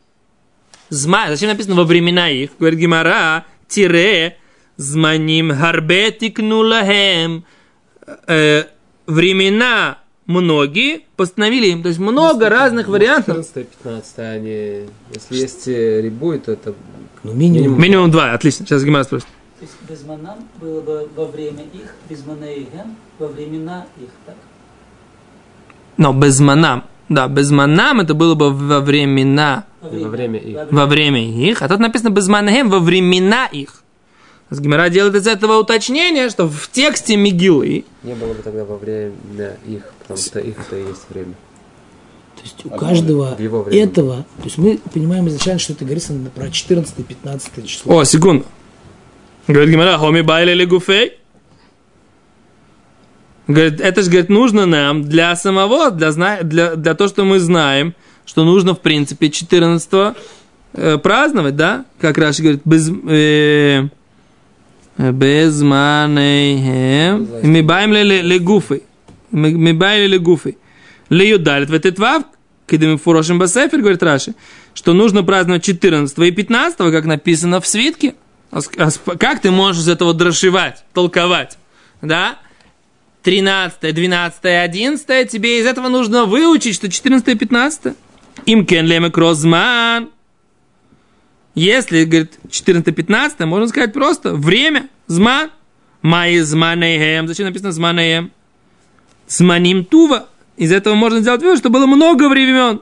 Зма, 0.89 1.27
зачем 1.29 1.49
написано 1.49 1.75
во 1.75 1.83
времена 1.83 2.29
их? 2.29 2.51
Говорит 2.57 2.79
Гимара, 2.79 3.45
тире, 3.67 4.37
зманим 4.77 5.55
харбетик 5.55 6.39
нулахем. 6.39 7.45
Э, 8.27 8.63
времена 9.05 9.99
многие 10.27 11.01
постановили 11.15 11.67
им, 11.67 11.81
то 11.81 11.87
есть 11.89 11.99
много 11.99 12.49
разных 12.49 12.87
вариантов. 12.87 13.37
14 13.37 13.67
15 13.83 14.19
они... 14.19 14.81
Если 15.13 15.35
есть 15.35 15.67
э, 15.67 16.01
рибуй, 16.01 16.39
то 16.39 16.51
это... 16.51 16.75
Ну, 17.23 17.33
минимум. 17.33 17.81
Минимум 17.81 18.11
два, 18.11 18.33
отлично. 18.33 18.65
Сейчас 18.65 18.83
Гимара 18.83 19.03
спросит. 19.03 19.27
То 19.59 19.65
есть 19.65 19.73
безманам 19.89 20.37
было 20.61 20.81
бы 20.81 21.09
во 21.15 21.25
время 21.25 21.63
их, 21.73 21.95
безманейгем, 22.07 22.95
во 23.17 23.27
времена 23.27 23.87
их, 23.99 24.09
так? 24.25 24.35
Но 25.97 26.13
без 26.13 26.39
манам. 26.39 26.83
Да, 27.09 27.27
без 27.27 27.49
манам 27.49 28.01
это 28.01 28.13
было 28.13 28.35
бы 28.35 28.51
во 28.51 28.81
времена, 28.81 29.65
Во 29.81 30.09
время 30.09 30.37
их. 30.39 30.57
во 30.69 30.85
время 30.85 31.25
их, 31.27 31.61
а 31.63 31.67
тут 31.69 31.79
написано 31.79 32.09
без 32.09 32.27
манхем 32.27 32.69
во 32.69 32.79
времена 32.79 33.47
их. 33.47 33.81
Гимара 34.49 34.89
делает 34.89 35.15
из 35.15 35.27
этого 35.27 35.59
уточнение, 35.59 36.29
что 36.29 36.47
в 36.47 36.69
тексте 36.71 37.17
Мигилы 37.17 37.83
Не 38.03 38.13
было 38.13 38.33
бы 38.33 38.41
тогда 38.41 38.63
во 38.63 38.77
время 38.77 39.11
их, 39.67 39.83
потому 39.99 40.17
что 40.17 40.39
их 40.39 40.55
это 40.59 40.77
и 40.77 40.87
есть 40.87 41.09
время. 41.09 41.33
То 42.35 42.43
есть 42.43 42.65
у 42.65 42.69
каждого 42.69 43.35
его 43.39 43.63
время. 43.63 43.85
этого, 43.85 44.15
то 44.37 44.43
есть 44.43 44.57
мы 44.57 44.79
понимаем 44.93 45.27
изначально, 45.27 45.59
что 45.59 45.73
это 45.73 45.83
говорится 45.83 46.13
про 46.33 46.45
14-15 46.45 47.67
число. 47.67 47.99
О, 47.99 48.03
секунду. 48.05 48.45
Говорит 49.47 49.69
Гимара, 49.69 49.97
хоми 49.97 50.21
байли 50.21 50.51
или 50.51 50.65
гуфей? 50.65 51.13
Говорит, 53.47 53.79
это 53.79 54.01
же, 54.01 54.09
говорит, 54.09 54.29
нужно 54.29 54.65
нам 54.65 55.03
для 55.03 55.35
самого, 55.35 55.89
для, 55.89 56.11
зна... 56.11 56.43
для, 56.43 56.75
для 56.75 56.93
того, 56.93 57.07
что 57.07 57.23
мы 57.23 57.39
знаем, 57.39 57.95
что 58.25 58.43
нужно, 58.43 58.75
в 58.75 58.81
принципе, 58.81 59.29
14 59.29 60.15
э, 60.73 60.97
праздновать, 60.97 61.55
да? 61.55 61.85
Как 61.99 62.17
Раши 62.17 62.41
говорит, 62.41 62.61
без... 62.65 62.89
Э, 62.89 63.87
без 64.97 65.61
манейхем. 65.61 67.27
Мы 67.43 67.63
баем 67.63 67.93
ли 67.93 68.03
ли 68.03 68.39
гуфы. 68.39 68.83
Мы 69.31 69.73
баем 69.73 70.09
ли 70.09 70.17
гуфы. 70.17 70.57
Ли 71.09 71.29
юдалит 71.29 71.69
в 71.69 71.73
этот 71.73 71.99
вав, 71.99 72.23
мы 72.69 72.97
фурошим 72.97 73.39
басефер, 73.39 73.79
говорит 73.79 74.03
Раши, 74.03 74.35
что 74.73 74.93
нужно 74.93 75.23
праздновать 75.23 75.63
14 75.63 76.17
и 76.17 76.31
15, 76.31 76.77
как 76.77 77.05
написано 77.05 77.61
в 77.61 77.67
свитке. 77.67 78.15
А 78.51 78.59
а 78.77 79.15
Как 79.17 79.41
ты 79.41 79.51
можешь 79.51 79.83
из 79.83 79.87
этого 79.87 80.13
дрошивать, 80.13 80.83
толковать? 80.93 81.57
Да? 82.01 82.39
13, 83.23 83.93
12, 83.93 84.45
11, 84.45 85.29
тебе 85.29 85.59
из 85.59 85.65
этого 85.65 85.89
нужно 85.89 86.25
выучить, 86.25 86.75
что 86.75 86.89
14 86.89 87.27
и 87.27 87.35
15. 87.35 87.93
Им 88.45 88.65
кен 88.65 88.85
лемек 88.85 89.17
розман. 89.17 90.09
Если, 91.57 92.03
говорит, 92.03 92.37
14-15, 92.51 93.43
можно 93.47 93.67
сказать 93.67 93.91
просто 93.91 94.35
время, 94.35 94.89
зман. 95.07 95.49
Май 96.03 96.37
зманейхем. 96.37 97.27
Зачем 97.27 97.47
написано 97.47 97.71
зманейхем? 97.71 98.31
Зманим 99.27 99.83
тува. 99.83 100.27
Из 100.55 100.71
этого 100.71 100.93
можно 100.93 101.19
сделать 101.19 101.41
вывод, 101.41 101.57
что 101.57 101.71
было 101.71 101.87
много 101.87 102.29
времен. 102.29 102.81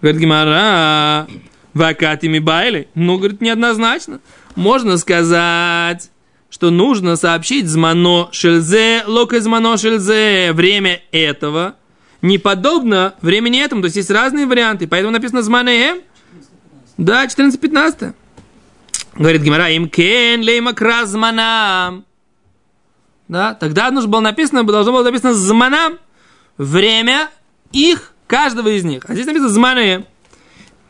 Говорит 0.00 0.22
Гимара, 0.22 1.26
вакатими 1.74 2.38
байли. 2.38 2.88
Ну, 2.94 3.18
говорит, 3.18 3.42
неоднозначно. 3.42 4.20
Можно 4.56 4.96
сказать, 4.96 6.10
что 6.48 6.70
нужно 6.70 7.16
сообщить 7.16 7.66
змано 7.66 8.30
шельзе, 8.32 9.02
лока 9.06 9.38
змано 9.38 9.76
шельзе, 9.76 10.52
время 10.54 11.02
этого, 11.12 11.74
не 12.22 12.38
подобно 12.38 13.16
времени 13.20 13.62
этому. 13.62 13.82
То 13.82 13.86
есть 13.86 13.96
есть 13.96 14.10
разные 14.10 14.46
варианты, 14.46 14.88
поэтому 14.88 15.12
написано 15.12 15.42
зманеем. 15.42 16.00
Да, 17.00 17.24
14-15. 17.24 18.14
Говорит 19.14 19.40
Гимара, 19.40 19.70
им 19.70 19.88
кен 19.88 20.42
лейма 20.42 20.74
кразманам. 20.74 22.04
Да, 23.26 23.54
тогда 23.54 23.90
нужно 23.90 24.10
было 24.10 24.20
написано, 24.20 24.64
должно 24.64 24.92
было 24.92 25.02
написано 25.02 25.32
зманам. 25.32 25.98
Время 26.58 27.30
их, 27.72 28.12
каждого 28.26 28.68
из 28.68 28.84
них. 28.84 29.04
А 29.08 29.14
здесь 29.14 29.24
написано 29.24 29.48
зманеем. 29.48 30.04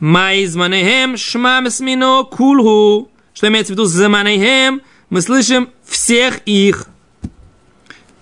Май 0.01 0.47
зманеем 0.47 1.17
шмам 1.17 1.71
смино 1.71 2.25
кулху. 2.25 3.09
Что 3.33 3.47
имеется 3.47 3.73
в 3.73 3.75
виду 3.75 3.85
зманеем? 3.85 4.83
Мы 5.11 5.21
слышим 5.21 5.71
всех 5.85 6.41
их. 6.45 6.89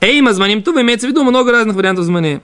Эйма 0.01 0.35
зманим 0.35 0.63
тува 0.63 0.83
имеется 0.83 1.07
в 1.07 1.11
виду 1.11 1.25
много 1.25 1.53
разных 1.53 1.75
вариантов 1.75 2.05
зманы. 2.05 2.43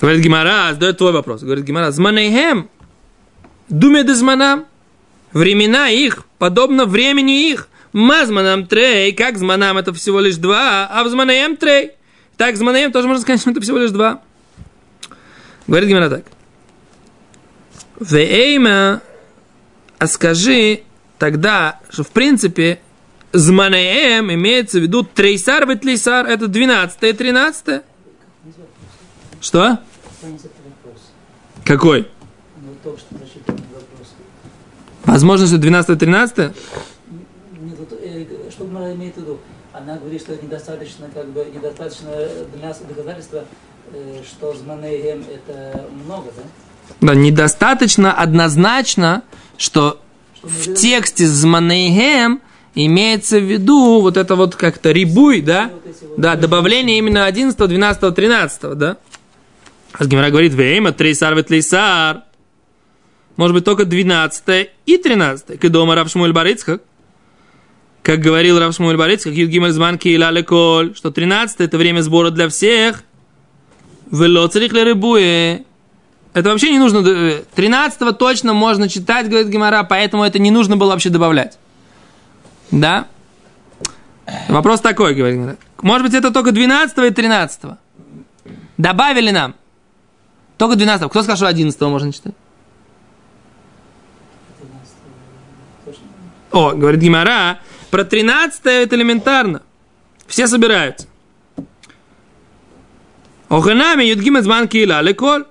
Говорит 0.00 0.22
Гимара, 0.22 0.74
задает 0.74 0.98
твой 0.98 1.10
вопрос. 1.10 1.42
Говорит 1.42 1.64
Гимара, 1.64 1.90
зманейхем, 1.90 2.68
думе 3.68 4.04
де 4.04 4.14
зманам, 4.14 4.66
времена 5.32 5.88
их, 5.88 6.24
подобно 6.38 6.84
времени 6.84 7.50
их. 7.50 7.68
Мазманам 7.92 8.66
трей, 8.66 9.12
как 9.12 9.38
зманам 9.38 9.78
это 9.78 9.94
всего 9.94 10.20
лишь 10.20 10.36
два, 10.36 10.86
а 10.86 11.02
в 11.02 11.08
зманаем 11.08 11.56
трей. 11.56 11.92
Так, 12.36 12.56
зманаем 12.56 12.92
тоже 12.92 13.08
можно 13.08 13.22
сказать, 13.22 13.40
что 13.40 13.50
это 13.50 13.60
всего 13.62 13.78
лишь 13.78 13.90
два. 13.90 14.20
Говорит 15.66 15.88
Гимара 15.88 16.10
так. 16.10 16.24
Вейма, 17.98 19.00
а 19.98 20.06
скажи 20.06 20.82
тогда, 21.18 21.80
что 21.88 22.04
в 22.04 22.10
принципе 22.10 22.80
зманаем 23.32 24.30
имеется 24.32 24.78
в 24.78 24.82
виду 24.82 25.02
трейсар 25.02 25.66
ветлейсар, 25.66 26.26
это 26.26 26.48
12 26.48 27.02
и 27.02 27.12
13 27.14 27.82
Что? 29.40 29.78
Какой? 31.64 32.08
Ну, 32.66 32.72
только 32.82 32.98
что 32.98 33.14
прочитал 33.14 33.54
вопрос. 33.54 34.14
Возможно, 35.04 35.46
что 35.46 35.58
12 35.58 35.90
и 35.90 35.98
13 35.98 36.38
Нет, 36.38 36.52
что 38.50 38.64
Гмара 38.64 38.92
имеет 38.92 39.14
в 39.14 39.18
виду? 39.18 39.38
Она 39.72 39.96
говорит, 39.98 40.20
что 40.20 40.34
недостаточно, 40.34 41.06
как 41.14 41.28
бы, 41.28 41.46
недостаточно 41.54 42.10
для 42.52 42.68
нас 42.68 42.80
доказательства, 42.80 43.44
э, 43.92 44.20
что 44.28 44.52
Зманейгем 44.54 45.24
это 45.32 45.86
много, 46.04 46.32
да? 46.36 46.42
Да, 47.00 47.14
недостаточно 47.14 48.12
однозначно, 48.12 49.22
что 49.58 50.00
Что 50.34 50.48
мы 50.48 50.52
в 50.52 50.74
тексте 50.74 51.26
зманейгем 51.26 52.40
имеется 52.74 53.38
в 53.38 53.44
виду 53.44 54.00
вот 54.00 54.16
это 54.16 54.34
вот 54.34 54.56
как-то 54.56 54.90
рибуй, 54.90 55.40
да? 55.40 55.70
вот 56.02 56.18
Да, 56.18 56.34
добавление 56.34 56.98
именно 56.98 57.26
11, 57.26 57.56
12, 57.56 58.12
13, 58.12 58.76
да? 58.76 58.96
А 59.92 60.04
Гимара 60.04 60.30
говорит, 60.30 60.52
вейма, 60.52 60.90
трейсар, 60.92 61.36
ветлейсар. 61.36 62.25
Может 63.36 63.54
быть, 63.54 63.64
только 63.64 63.84
12 63.84 64.70
и 64.86 64.96
13. 64.96 65.60
Кедома 65.60 65.94
Рав 65.94 66.08
Шмуэль 66.08 66.32
Барицхак. 66.32 66.82
Как 68.02 68.20
говорил 68.20 68.58
Рав 68.58 68.74
Шмуэль 68.74 68.96
Барицхак, 68.96 69.34
Юдгимель 69.34 69.72
Зманки 69.72 70.08
и 70.08 70.16
Леколь, 70.16 70.94
что 70.94 71.10
13 71.10 71.60
это 71.60 71.76
время 71.76 72.00
сбора 72.02 72.30
для 72.30 72.48
всех. 72.48 73.02
Вело 74.10 74.46
царих 74.46 74.72
рыбуе. 74.72 75.64
Это 76.36 76.50
вообще 76.50 76.70
не 76.70 76.78
нужно... 76.78 76.98
э, 76.98 77.42
13 77.54 78.18
точно 78.18 78.52
можно 78.52 78.88
читать, 78.90 79.28
говорит 79.28 79.48
Гимара, 79.48 79.82
поэтому 79.84 80.22
это 80.22 80.38
не 80.38 80.50
нужно 80.50 80.76
было 80.76 80.90
вообще 80.90 81.08
добавлять. 81.08 81.58
Да? 82.70 83.08
Вопрос 84.48 84.80
такой, 84.80 85.14
говорит 85.14 85.38
Гимара. 85.38 85.56
Может 85.80 86.06
быть, 86.06 86.14
это 86.14 86.30
только 86.30 86.52
12 86.52 86.98
и 86.98 87.10
13 87.10 87.60
Добавили 88.76 89.30
нам. 89.30 89.54
Только 90.58 90.76
12 90.76 91.08
Кто 91.08 91.22
сказал, 91.22 91.36
что 91.36 91.48
11 91.48 91.80
можно 91.80 92.12
читать? 92.12 92.34
13, 94.58 94.92
точно. 95.86 96.02
О, 96.52 96.72
говорит 96.72 97.00
Гимара, 97.00 97.60
про 97.90 98.04
13 98.04 98.60
это 98.64 98.96
элементарно. 98.96 99.62
Все 100.26 100.46
собираются. 100.46 101.06
Оханами 103.48 104.04
юдгим 104.04 104.38
из 104.38 104.46
банки 104.46 104.78
ила 104.78 105.00
леколь. 105.02 105.44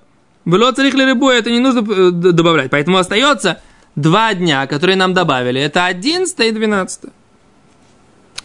Было 0.44 0.72
царих 0.74 0.94
рыбу, 0.94 1.30
это 1.30 1.50
не 1.50 1.60
нужно 1.60 1.80
э, 1.80 2.12
добавлять. 2.12 2.70
Поэтому 2.70 2.98
остается 2.98 3.62
два 3.96 4.34
дня, 4.34 4.68
которые 4.68 4.96
нам 4.96 5.14
добавили. 5.14 5.60
Это 5.60 5.86
11 5.86 6.40
и 6.40 6.52
12. 6.52 7.02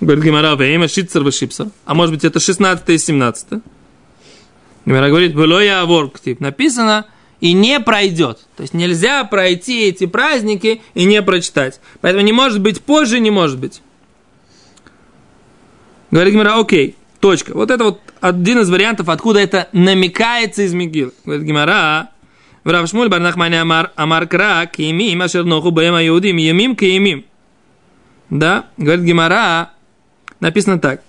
Говорит 0.01 0.25
Гимара, 0.25 0.57
время 0.57 0.89
шитцер 0.89 1.23
вы 1.23 1.31
шипсер. 1.31 1.67
А 1.85 1.95
может 1.95 2.15
быть 2.15 2.25
это 2.25 2.41
16 2.41 2.89
и 2.89 2.99
17. 2.99 3.49
Гимара 4.87 5.09
говорит, 5.09 5.35
было 5.35 5.61
я 5.61 5.85
вор, 5.85 6.11
написано, 6.39 7.05
и 7.41 7.53
не 7.53 7.81
пройдет. 7.81 8.41
То 8.57 8.63
есть 8.63 8.75
нельзя 8.75 9.25
пройти 9.25 9.85
эти 9.89 10.07
праздники 10.07 10.83
и 10.95 11.05
не 11.05 11.23
прочитать. 11.23 11.81
Поэтому 12.01 12.25
не 12.25 12.33
может 12.33 12.61
быть 12.61 12.83
позже, 12.83 13.21
не 13.21 13.31
может 13.31 13.59
быть. 13.59 13.83
Говорит 16.11 16.35
Гимара, 16.35 16.59
окей, 16.59 16.97
точка. 17.21 17.53
Вот 17.55 17.71
это 17.71 17.85
вот 17.85 18.01
один 18.21 18.59
из 18.61 18.71
вариантов, 18.71 19.09
откуда 19.09 19.41
это 19.41 19.69
намекается 19.73 20.63
из 20.63 20.75
Мигил. 20.75 21.13
Говорит 21.25 21.47
Гимара, 21.47 22.11
Рав 22.65 22.89
Шмуль 22.89 23.09
Барнахмане 23.09 23.63
Амар, 23.63 23.93
Амар 23.97 24.27
Кра, 24.27 24.67
Киемим, 24.67 25.23
Ашер 25.23 25.45
Ноху 25.45 25.71
Бэма 25.71 26.07
Иудим, 26.07 26.37
Емим, 26.37 26.77
Киемим. 26.77 27.25
Да, 28.29 28.67
говорит 28.77 29.05
Гимара, 29.05 29.71
написано 30.41 30.79
так. 30.79 31.03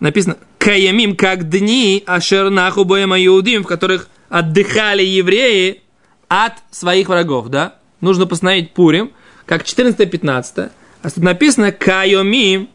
Написано, 0.00 0.36
Каямим, 0.58 1.16
как 1.16 1.48
дни, 1.48 2.02
Ашер 2.06 2.50
Наху 2.50 2.84
Бэма 2.84 3.22
Иудим, 3.24 3.64
в 3.64 3.66
которых 3.66 4.08
отдыхали 4.34 5.04
евреи 5.04 5.82
от 6.26 6.54
своих 6.72 7.08
врагов, 7.08 7.50
да? 7.50 7.76
Нужно 8.00 8.26
постановить 8.26 8.72
Пурим, 8.72 9.12
как 9.46 9.62
14-15. 9.62 10.70
А 11.02 11.10
тут 11.10 11.22
написано 11.22 11.70
Кайомим, 11.70 12.68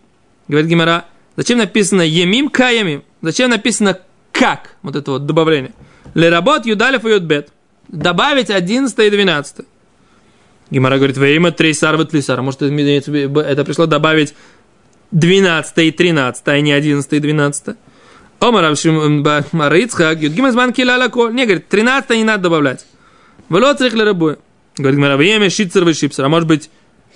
говорит 0.47 0.69
Гимара, 0.69 1.05
зачем 1.35 1.57
написано 1.57 2.01
Емим 2.01 2.47
Каямим? 2.47 3.03
Зачем 3.21 3.49
написано 3.49 3.99
как? 4.31 4.77
Вот 4.83 4.95
это 4.95 5.11
вот 5.11 5.25
добавление. 5.25 5.73
Леработ 6.13 6.65
Юдалев 6.65 7.03
и 7.03 7.09
Юдбет. 7.09 7.49
Добавить 7.89 8.49
11 8.49 8.97
и 8.97 9.09
12. 9.09 9.65
Гимара 10.71 10.95
говорит, 10.95 11.17
во 11.17 11.27
имя 11.27 11.51
Трейсар 11.51 11.97
Ветлисар. 11.97 12.41
Может, 12.41 12.61
это 12.61 13.65
пришло 13.65 13.85
добавить 13.85 14.33
12 15.11 15.77
и 15.79 15.91
13, 15.91 16.47
а 16.47 16.61
не 16.61 16.71
11 16.71 17.11
и 17.11 17.19
12. 17.19 17.75
Омар 18.39 18.65
Марицхак, 19.51 20.19
Юдгимас 20.19 20.55
Банки 20.55 20.81
Лалако. 20.81 21.29
Не, 21.29 21.45
говорит, 21.45 21.67
13 21.67 22.11
не 22.11 22.23
надо 22.23 22.43
добавлять. 22.43 22.85
Вело 23.49 23.73
црих 23.73 23.93
лерабуя. 23.93 24.37
Говорит 24.77 24.97
Гимара, 24.97 25.17
время 25.17 25.49
шицер 25.49 25.83
вы 25.83 25.93
шипсер. 25.93 26.23
А 26.25 26.29
может 26.29 26.47
быть, 26.47 26.69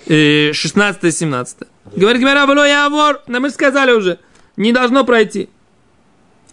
э, 0.06 0.52
16 0.52 1.04
и 1.04 1.10
17. 1.10 1.68
Говорит 1.96 2.20
Гимара, 2.20 2.46
вело 2.46 2.64
я 2.64 2.88
вор. 2.90 3.22
Да 3.26 3.40
мы 3.40 3.48
же 3.48 3.54
сказали 3.54 3.92
уже. 3.92 4.18
Не 4.56 4.72
должно 4.72 5.04
пройти. 5.04 5.48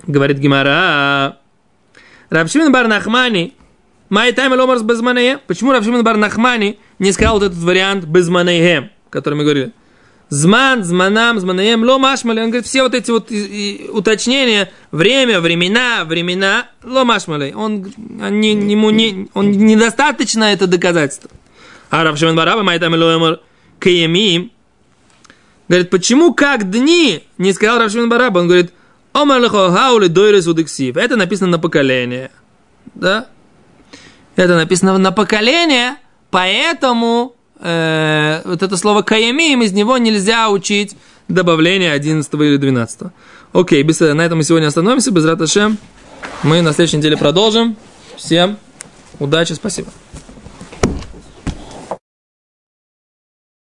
Говорит 0.08 0.38
Гимара, 0.38 1.38
Равшимин 2.30 2.72
бар 2.72 2.88
Нахмани, 2.88 3.54
Май 4.10 4.32
тайм 4.34 4.54
ломарс 4.54 4.82
без. 4.82 5.40
Почему 5.48 5.72
Равшимин 5.74 6.04
бар 6.04 6.18
Нахмани 6.18 6.80
не 6.98 7.12
сказал 7.12 7.36
вот 7.36 7.44
этот 7.44 7.60
вариант 7.60 8.06
без 8.06 8.30
котором 9.10 9.40
мы 9.40 9.44
говорили? 9.44 9.74
Зман, 10.32 10.86
зманам, 10.86 11.42
зманаем, 11.42 11.84
ло 11.84 11.98
машмали. 11.98 12.40
Он 12.40 12.52
говорит, 12.52 12.66
все 12.66 12.84
вот 12.84 12.96
эти 12.96 13.12
вот 13.12 13.30
уточнения, 13.94 14.72
время, 14.92 15.42
времена, 15.42 16.06
времена, 16.06 16.70
ло 16.86 17.04
машмали. 17.04 17.52
Он, 17.54 17.86
они, 18.22 18.52
ему 18.52 18.92
не, 18.92 19.28
он 19.34 19.52
недостаточно 19.52 20.46
это 20.46 20.68
доказательство. 20.68 21.30
А 21.90 22.06
Равшимин 22.06 22.38
Бараба, 22.38 22.64
май 22.64 22.80
тайм 22.80 22.94
ломар 22.94 23.42
каемим, 23.78 24.52
Говорит, 25.68 25.90
почему 25.90 26.34
как 26.34 26.70
дни 26.70 27.24
не 27.38 27.52
сказал 27.52 27.80
Равшимин 27.80 28.08
Бараба? 28.08 28.40
Он 28.40 28.48
говорит, 28.48 28.72
Омар 29.12 29.42
лехо 29.42 29.70
хаули 29.70 30.08
дойрес 30.08 30.48
удексив. 30.48 30.96
Это 30.96 31.18
написано 31.18 31.52
на 31.52 31.60
поколение. 31.60 32.32
Да? 32.96 33.28
Это 34.38 34.56
написано 34.56 34.98
на 34.98 35.12
поколение, 35.12 35.98
поэтому 36.30 37.36
э, 37.62 38.42
вот 38.46 38.62
это 38.62 38.78
слово 38.78 39.02
каямим, 39.02 39.62
из 39.62 39.72
него 39.72 39.98
нельзя 39.98 40.50
учить 40.50 40.96
добавление 41.28 41.94
11 41.94 42.34
или 42.34 42.58
12. 42.58 43.00
Окей, 43.54 43.84
без, 43.84 44.00
на 44.00 44.22
этом 44.22 44.38
мы 44.38 44.44
сегодня 44.44 44.68
остановимся. 44.68 45.12
Без 45.12 45.26
раташем. 45.26 45.78
Мы 46.44 46.62
на 46.62 46.74
следующей 46.74 46.98
неделе 46.98 47.18
продолжим. 47.18 47.76
Всем 48.18 48.58
удачи, 49.20 49.54
спасибо. 49.54 49.90